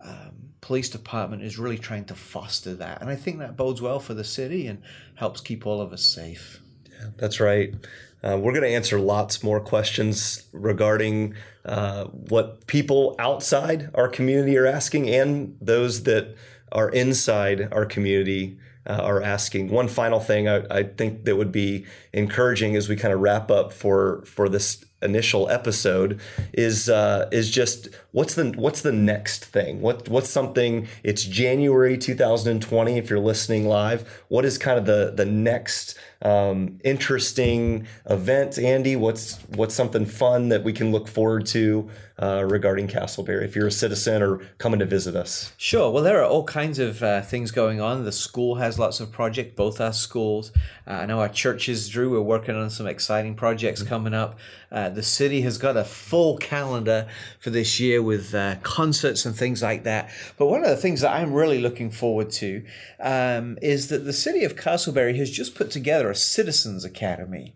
um, 0.00 0.52
police 0.60 0.88
department 0.88 1.42
is 1.42 1.58
really 1.58 1.78
trying 1.78 2.04
to 2.04 2.14
foster 2.14 2.74
that. 2.76 3.00
And 3.00 3.10
i 3.10 3.16
think 3.16 3.40
that 3.40 3.56
bodes 3.56 3.82
well 3.82 3.98
for 3.98 4.14
the 4.14 4.22
city 4.22 4.68
and 4.68 4.80
helps 5.16 5.40
keep 5.40 5.66
all 5.66 5.80
of 5.80 5.92
us 5.92 6.04
safe. 6.04 6.60
Yeah, 6.88 7.08
That's 7.16 7.40
right. 7.40 7.74
Uh, 8.22 8.38
we're 8.40 8.52
going 8.52 8.62
to 8.62 8.68
answer 8.68 9.00
lots 9.00 9.42
more 9.42 9.60
questions 9.60 10.46
regarding 10.52 11.34
uh, 11.64 12.04
what 12.04 12.66
people 12.68 13.16
outside 13.18 13.90
our 13.94 14.08
community 14.08 14.56
are 14.56 14.66
asking 14.66 15.08
and 15.10 15.56
those 15.60 16.04
that 16.04 16.36
are 16.72 16.88
inside 16.90 17.68
our 17.72 17.86
community 17.86 18.58
uh, 18.86 19.00
are 19.02 19.22
asking. 19.22 19.68
One 19.68 19.88
final 19.88 20.18
thing 20.20 20.48
I, 20.48 20.64
I 20.70 20.82
think 20.82 21.24
that 21.24 21.36
would 21.36 21.52
be 21.52 21.84
encouraging 22.12 22.74
as 22.74 22.88
we 22.88 22.96
kind 22.96 23.12
of 23.12 23.20
wrap 23.20 23.50
up 23.50 23.72
for 23.72 24.24
for 24.24 24.48
this 24.48 24.84
initial 25.02 25.48
episode 25.48 26.20
is 26.52 26.88
uh, 26.88 27.28
is 27.30 27.50
just 27.50 27.88
what's 28.12 28.34
the 28.34 28.52
what's 28.56 28.82
the 28.82 28.92
next 28.92 29.44
thing? 29.44 29.80
What 29.80 30.08
what's 30.08 30.30
something? 30.30 30.88
It's 31.02 31.24
January 31.24 31.96
2020. 31.96 32.98
If 32.98 33.10
you're 33.10 33.18
listening 33.18 33.66
live, 33.66 34.24
what 34.28 34.44
is 34.44 34.58
kind 34.58 34.78
of 34.78 34.86
the 34.86 35.12
the 35.14 35.24
next 35.26 35.98
um, 36.22 36.80
interesting 36.84 37.86
event, 38.06 38.58
Andy? 38.58 38.96
What's 38.96 39.36
what's 39.54 39.74
something 39.74 40.06
fun 40.06 40.48
that 40.48 40.64
we 40.64 40.72
can 40.72 40.90
look 40.90 41.06
forward 41.08 41.46
to 41.46 41.88
uh, 42.20 42.44
regarding 42.44 42.88
Casselberry? 42.88 43.44
If 43.44 43.54
you're 43.54 43.68
a 43.68 43.72
citizen 43.72 44.22
or 44.22 44.38
coming 44.58 44.80
to 44.80 44.86
visit 44.86 45.14
us, 45.14 45.52
Sure. 45.56 45.90
Well, 45.90 46.02
there 46.02 46.20
are 46.20 46.26
all 46.26 46.44
kinds 46.44 46.78
of 46.78 47.02
uh, 47.02 47.22
things 47.22 47.50
going 47.50 47.80
on. 47.80 48.04
The 48.04 48.12
school 48.12 48.56
has 48.56 48.78
lots 48.78 49.00
of 49.00 49.12
projects, 49.12 49.54
both 49.54 49.80
our 49.80 49.92
schools. 49.92 50.50
Uh, 50.86 50.92
I 50.92 51.06
know 51.06 51.20
our 51.20 51.28
churches, 51.28 51.88
Drew, 51.88 52.10
we're 52.10 52.20
working 52.20 52.56
on 52.56 52.70
some 52.70 52.86
exciting 52.86 53.34
projects 53.34 53.82
coming 53.82 54.14
up. 54.14 54.38
Uh, 54.70 54.88
the 54.90 55.02
city 55.02 55.40
has 55.42 55.58
got 55.58 55.76
a 55.76 55.84
full 55.84 56.36
calendar 56.36 57.08
for 57.38 57.50
this 57.50 57.80
year 57.80 58.02
with 58.02 58.34
uh, 58.34 58.56
concerts 58.62 59.24
and 59.24 59.36
things 59.36 59.62
like 59.62 59.84
that. 59.84 60.10
But 60.36 60.46
one 60.46 60.62
of 60.62 60.70
the 60.70 60.76
things 60.76 61.00
that 61.00 61.12
I'm 61.12 61.32
really 61.32 61.60
looking 61.60 61.90
forward 61.90 62.30
to 62.32 62.64
um, 63.00 63.58
is 63.62 63.88
that 63.88 64.04
the 64.04 64.12
city 64.12 64.44
of 64.44 64.56
Casselberry 64.56 65.16
has 65.16 65.30
just 65.30 65.54
put 65.54 65.70
together 65.70 66.10
a 66.10 66.14
Citizens 66.14 66.84
Academy 66.84 67.54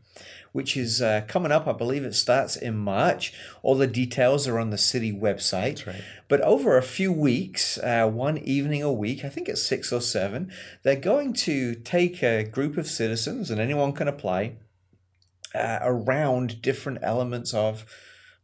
which 0.53 0.77
is 0.77 1.01
uh, 1.03 1.23
coming 1.27 1.51
up. 1.51 1.67
I 1.67 1.73
believe 1.73 2.05
it 2.05 2.15
starts 2.15 2.57
in 2.57 2.77
March. 2.77 3.33
All 3.63 3.75
the 3.75 3.87
details 3.87 4.47
are 4.47 4.59
on 4.59 4.71
the 4.71 4.79
city 4.79 5.13
website. 5.13 5.87
right. 5.87 6.03
But 6.29 6.41
over 6.43 6.77
a 6.77 6.83
few 6.83 7.13
weeks, 7.13 7.79
uh, 7.79 8.09
one 8.09 8.39
evening 8.39 8.83
a 8.83 8.93
week, 8.93 9.25
I 9.25 9.29
think 9.29 9.49
it's 9.49 9.63
six 9.63 9.93
or 9.93 10.01
seven, 10.01 10.53
they're 10.83 10.97
going 10.97 11.33
to 11.35 11.75
take 11.75 12.23
a 12.23 12.45
group 12.45 12.77
of 12.77 12.87
citizens, 12.87 13.51
and 13.51 13.61
anyone 13.61 13.93
can 13.93 14.09
apply, 14.09 14.53
uh, 15.55 15.79
around 15.83 16.63
different 16.63 16.99
elements 17.03 17.53
of 17.53 17.85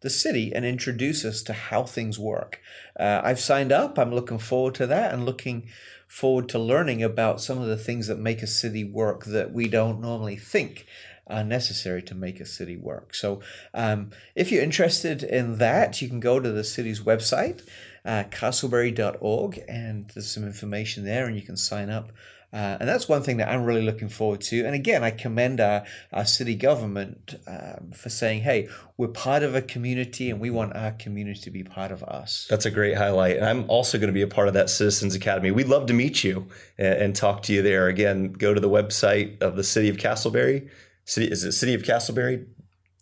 the 0.00 0.10
city 0.10 0.52
and 0.54 0.64
introduce 0.64 1.24
us 1.24 1.42
to 1.42 1.52
how 1.52 1.82
things 1.82 2.18
work. 2.18 2.60
Uh, 2.98 3.20
I've 3.24 3.40
signed 3.40 3.72
up. 3.72 3.98
I'm 3.98 4.14
looking 4.14 4.38
forward 4.38 4.74
to 4.76 4.86
that 4.86 5.12
and 5.12 5.26
looking 5.26 5.68
forward 6.06 6.48
to 6.48 6.58
learning 6.58 7.02
about 7.02 7.40
some 7.40 7.58
of 7.58 7.66
the 7.66 7.76
things 7.76 8.06
that 8.06 8.18
make 8.18 8.42
a 8.42 8.46
city 8.46 8.84
work 8.84 9.24
that 9.26 9.52
we 9.52 9.68
don't 9.68 10.00
normally 10.00 10.36
think 10.36 10.86
are 11.26 11.44
necessary 11.44 12.02
to 12.02 12.14
make 12.14 12.40
a 12.40 12.46
city 12.46 12.76
work. 12.76 13.14
So, 13.14 13.40
um, 13.74 14.10
if 14.34 14.50
you're 14.50 14.62
interested 14.62 15.22
in 15.22 15.58
that, 15.58 16.00
you 16.00 16.08
can 16.08 16.20
go 16.20 16.40
to 16.40 16.50
the 16.50 16.64
city's 16.64 17.00
website, 17.00 17.68
uh, 18.04 18.24
casselberry.org, 18.30 19.64
and 19.68 20.10
there's 20.14 20.30
some 20.30 20.44
information 20.44 21.04
there, 21.04 21.26
and 21.26 21.36
you 21.36 21.42
can 21.42 21.56
sign 21.56 21.90
up. 21.90 22.12
Uh, 22.50 22.78
and 22.80 22.88
that's 22.88 23.08
one 23.08 23.22
thing 23.22 23.36
that 23.36 23.48
I'm 23.48 23.64
really 23.64 23.82
looking 23.82 24.08
forward 24.08 24.40
to. 24.42 24.64
And 24.64 24.74
again, 24.74 25.04
I 25.04 25.10
commend 25.10 25.60
our, 25.60 25.84
our 26.14 26.24
city 26.24 26.54
government 26.54 27.34
um, 27.46 27.90
for 27.92 28.08
saying, 28.08 28.40
hey, 28.40 28.68
we're 28.96 29.08
part 29.08 29.42
of 29.42 29.54
a 29.54 29.60
community 29.60 30.30
and 30.30 30.40
we 30.40 30.48
want 30.48 30.74
our 30.74 30.92
community 30.92 31.40
to 31.40 31.50
be 31.50 31.62
part 31.62 31.92
of 31.92 32.02
us. 32.02 32.46
That's 32.48 32.64
a 32.64 32.70
great 32.70 32.96
highlight. 32.96 33.36
And 33.36 33.44
I'm 33.44 33.68
also 33.68 33.98
going 33.98 34.08
to 34.08 34.14
be 34.14 34.22
a 34.22 34.28
part 34.28 34.48
of 34.48 34.54
that 34.54 34.70
Citizens 34.70 35.14
Academy. 35.14 35.50
We'd 35.50 35.68
love 35.68 35.86
to 35.86 35.94
meet 35.94 36.24
you 36.24 36.48
and, 36.78 36.94
and 36.94 37.16
talk 37.16 37.42
to 37.44 37.52
you 37.52 37.60
there. 37.60 37.86
Again, 37.86 38.32
go 38.32 38.54
to 38.54 38.60
the 38.60 38.70
website 38.70 39.42
of 39.42 39.56
the 39.56 39.64
city 39.64 39.90
of 39.90 39.98
Casselberry. 39.98 40.70
City 41.04 41.30
is 41.30 41.44
it 41.44 41.52
City 41.52 41.74
of 41.74 41.82
Casselberry? 41.82 42.46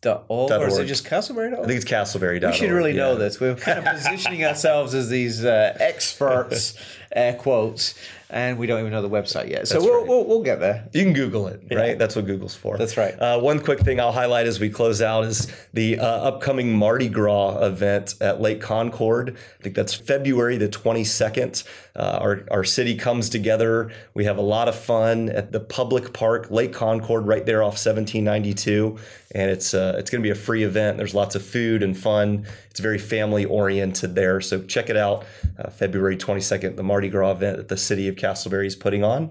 Dot 0.07 0.25
org, 0.29 0.51
Dot 0.51 0.63
or 0.63 0.69
is 0.69 0.79
it 0.79 0.85
just 0.87 1.05
Casselberry.org? 1.05 1.65
I 1.65 1.67
think 1.67 1.83
it's 1.83 1.91
Casselberry. 1.91 2.41
We 2.47 2.53
should 2.53 2.71
really 2.71 2.93
know 2.93 3.17
this. 3.17 3.41
We're 3.41 3.57
kind 3.57 3.81
of 3.81 3.85
positioning 3.97 4.45
ourselves 4.45 4.95
as 4.95 5.09
these 5.09 5.45
uh, 5.45 5.77
experts, 5.81 6.75
air 7.17 7.35
quotes, 7.35 7.95
and 8.29 8.59
we 8.59 8.67
don't 8.67 8.81
even 8.81 8.93
know 8.93 9.03
the 9.03 9.11
website 9.11 9.51
yet. 9.51 9.69
So 9.69 9.81
we'll, 9.81 9.99
right. 9.99 10.09
we'll, 10.09 10.25
we'll 10.25 10.43
get 10.43 10.61
there. 10.61 10.89
You 10.93 11.05
can 11.05 11.13
Google 11.13 11.47
it, 11.47 11.63
right? 11.71 11.99
That's 11.99 12.17
what 12.17 12.27
Google's 12.27 12.55
for. 12.55 12.77
That's 12.77 12.97
right. 12.97 13.15
Uh, 13.15 13.41
one 13.41 13.61
quick 13.61 13.81
thing 13.81 14.01
I'll 14.01 14.13
highlight 14.13 14.47
as 14.47 14.59
we 14.59 14.69
close 14.69 15.01
out 15.01 15.25
is 15.25 15.53
the 15.73 15.99
uh, 15.99 16.05
upcoming 16.07 16.77
Mardi 16.77 17.09
Gras 17.09 17.65
event 17.65 18.15
at 18.21 18.41
Lake 18.41 18.61
Concord. 18.61 19.37
I 19.61 19.63
think 19.63 19.75
that's 19.75 19.95
February 19.95 20.57
the 20.57 20.69
22nd. 20.69 21.65
Uh, 21.95 22.19
our, 22.21 22.45
our 22.51 22.65
city 22.65 22.95
comes 22.97 23.31
together. 23.31 23.91
We 24.13 24.25
have 24.25 24.37
a 24.37 24.43
lot 24.43 24.69
of 24.69 24.75
fun 24.75 25.31
at 25.31 25.53
the 25.53 25.61
public 25.61 26.13
park, 26.13 26.51
Lake 26.51 26.73
Concord, 26.73 27.27
right 27.27 27.47
there 27.47 27.63
off 27.63 27.75
1792. 27.75 28.99
And 29.35 29.51
it's 29.51 29.75
uh, 29.75 29.97
it's 29.99 30.11
going 30.11 30.23
to 30.23 30.27
be 30.27 30.31
a 30.31 30.35
free 30.35 30.63
event. 30.63 30.99
There's 30.99 31.15
lots 31.15 31.35
of 31.35 31.45
food 31.45 31.83
and 31.83 31.97
fun. 31.97 32.47
It's 32.71 32.81
very 32.81 32.99
family 32.99 33.45
oriented 33.45 34.15
there. 34.15 34.41
So 34.41 34.63
check 34.63 34.91
it 34.91 34.97
out. 34.97 35.25
Uh, 35.59 35.71
February 35.71 36.17
22nd, 36.17 36.77
the 36.77 36.83
Mardi 37.07 37.13
Gras 37.13 37.33
event 37.33 37.57
that 37.59 37.69
the 37.69 37.77
city 37.77 38.09
of 38.09 38.17
Casselberry 38.17 38.67
is 38.67 38.77
putting 38.77 39.05
on. 39.05 39.31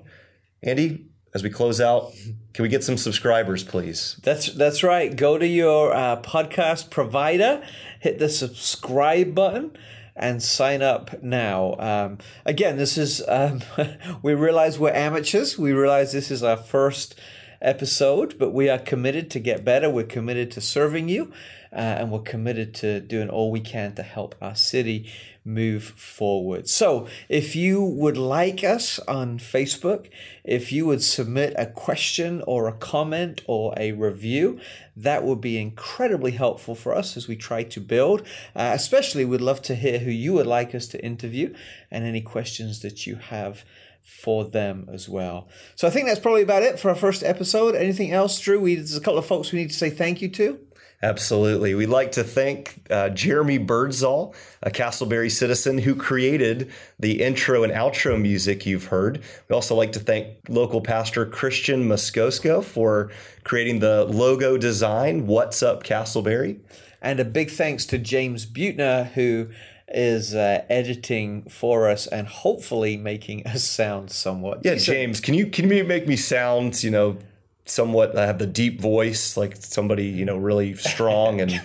Andy, 0.64 1.08
as 1.34 1.44
we 1.44 1.50
close 1.50 1.82
out, 1.82 2.14
can 2.54 2.64
we 2.64 2.70
get 2.70 2.84
some 2.84 2.98
subscribers, 2.98 3.64
please? 3.64 4.20
That's 4.24 4.54
that's 4.54 4.84
right. 4.84 5.16
Go 5.16 5.38
to 5.38 5.46
your 5.46 5.94
uh, 5.94 6.22
podcast 6.22 6.90
provider, 6.90 7.64
hit 8.00 8.20
the 8.20 8.30
subscribe 8.30 9.36
button, 9.36 9.76
and 10.16 10.42
sign 10.42 10.82
up 10.82 11.22
now. 11.22 11.76
Um, 11.80 12.20
again, 12.46 12.78
this 12.78 12.98
is 12.98 13.22
um, 13.28 13.62
we 14.22 14.34
realize 14.34 14.80
we're 14.80 14.94
amateurs. 14.94 15.58
We 15.58 15.74
realize 15.74 16.14
this 16.14 16.32
is 16.32 16.42
our 16.42 16.58
first 16.58 17.16
episode, 17.62 18.38
but 18.40 18.54
we 18.54 18.70
are 18.70 18.80
committed 18.80 19.30
to 19.32 19.40
get 19.40 19.66
better. 19.66 19.90
We're 19.90 20.06
committed 20.06 20.52
to 20.52 20.62
serving 20.62 21.10
you, 21.10 21.34
uh, 21.76 21.80
and 21.80 22.12
we're 22.12 22.20
committed 22.20 22.74
to 22.76 23.02
doing 23.02 23.30
all 23.30 23.52
we 23.52 23.60
can 23.60 23.94
to 23.96 24.04
help 24.04 24.36
our 24.42 24.56
city 24.56 25.12
move 25.44 25.84
forward. 25.84 26.68
So, 26.68 27.08
if 27.30 27.56
you 27.56 27.84
would 27.84 28.18
like 28.18 28.64
us 28.64 28.98
on 29.00 29.38
Facebook, 29.38 30.10
if 30.44 30.72
you 30.72 30.88
would 30.88 31.04
submit 31.04 31.54
a 31.58 31.68
question 31.68 32.42
or 32.48 32.68
a 32.68 32.74
comment 32.74 33.42
or 33.46 33.74
a 33.78 33.92
review, 33.92 34.60
that 34.96 35.24
would 35.24 35.42
be 35.42 35.60
incredibly 35.60 36.32
helpful 36.32 36.74
for 36.74 36.96
us 36.96 37.16
as 37.16 37.28
we 37.28 37.36
try 37.36 37.64
to 37.64 37.80
build. 37.80 38.22
Uh, 38.56 38.72
especially, 38.74 39.26
we'd 39.26 39.42
love 39.42 39.62
to 39.64 39.76
hear 39.76 40.00
who 40.00 40.12
you 40.12 40.34
would 40.34 40.48
like 40.48 40.74
us 40.74 40.88
to 40.88 41.06
interview 41.06 41.54
and 41.92 42.06
any 42.06 42.22
questions 42.22 42.82
that 42.82 43.06
you 43.06 43.16
have 43.16 43.64
for 44.02 44.46
them 44.46 44.88
as 44.92 45.10
well. 45.10 45.48
So 45.76 45.88
I 45.88 45.92
think 45.92 46.08
that's 46.08 46.20
probably 46.20 46.44
about 46.44 46.64
it 46.64 46.80
for 46.80 46.90
our 46.90 46.96
first 46.96 47.24
episode. 47.24 47.76
Anything 47.76 48.12
else, 48.12 48.40
Drew? 48.40 48.60
We, 48.60 48.76
there's 48.76 48.96
a 48.96 49.02
couple 49.02 49.18
of 49.18 49.26
folks 49.26 49.52
we 49.52 49.60
need 49.60 49.70
to 49.70 49.76
say 49.76 49.90
thank 49.90 50.22
you 50.22 50.30
to. 50.30 50.60
Absolutely. 51.04 51.76
We'd 51.76 51.88
like 51.88 52.14
to 52.14 52.24
thank 52.24 52.82
uh, 52.90 53.10
Jeremy 53.10 53.58
Birdsall, 53.58 54.34
a 54.64 54.72
Casselberry 54.72 55.32
citizen 55.32 55.78
who 55.80 55.96
created 55.96 56.72
the 57.00 57.22
intro 57.22 57.64
and 57.64 57.72
outro 57.72 58.20
music 58.20 58.66
you've 58.66 58.86
heard. 58.86 59.22
We 59.48 59.54
also 59.54 59.76
like 59.76 59.92
to 59.94 60.00
thank 60.00 60.38
local 60.50 60.82
pastor 60.82 61.26
Christian 61.26 61.88
Moscosko 61.88 62.64
for 62.64 63.12
creating 63.44 63.80
the 63.80 64.06
logo 64.06 64.58
design, 64.58 65.28
What's 65.28 65.62
Up 65.62 65.84
Casselberry. 65.84 66.60
And 67.02 67.20
a 67.20 67.26
big 67.26 67.52
thanks 67.52 67.86
to 67.88 67.98
James 67.98 68.46
Butner, 68.46 69.12
who 69.12 69.50
is 69.88 70.34
uh, 70.34 70.64
editing 70.70 71.44
for 71.44 71.88
us 71.88 72.08
and 72.08 72.28
hopefully 72.28 72.98
making 72.98 73.46
us 73.46 73.64
sound 73.64 74.10
somewhat. 74.10 74.62
Yeah, 74.64 74.74
decent. 74.74 74.96
James, 74.96 75.20
can 75.20 75.36
you 75.36 75.46
can 75.48 75.70
you 75.70 75.84
make 75.84 76.08
me 76.08 76.16
sound, 76.16 76.84
you 76.84 76.90
know, 76.90 77.18
somewhat 77.66 78.18
I 78.18 78.26
have 78.26 78.40
the 78.40 78.48
deep 78.48 78.80
voice 78.80 79.36
like 79.36 79.56
somebody, 79.58 80.06
you 80.06 80.26
know, 80.26 80.38
really 80.38 80.76
strong 80.76 81.42
and 81.42 81.52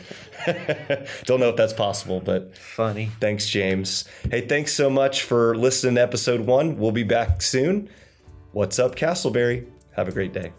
don't 1.24 1.40
know 1.40 1.50
if 1.50 1.56
that's 1.56 1.74
possible, 1.74 2.20
but 2.20 2.56
Funny. 2.56 3.10
Thanks, 3.20 3.48
James. 3.48 4.04
Hey, 4.30 4.46
thanks 4.46 4.72
so 4.72 4.88
much 4.90 5.22
for 5.22 5.54
listening 5.54 5.96
to 5.96 6.00
episode 6.00 6.40
one. 6.40 6.78
We'll 6.78 6.92
be 6.92 7.04
back 7.04 7.42
soon. 7.42 7.88
What's 8.52 8.78
up, 8.78 8.96
Casselberry? 8.96 9.66
Have 9.92 10.08
a 10.08 10.12
great 10.12 10.32
day. 10.32 10.52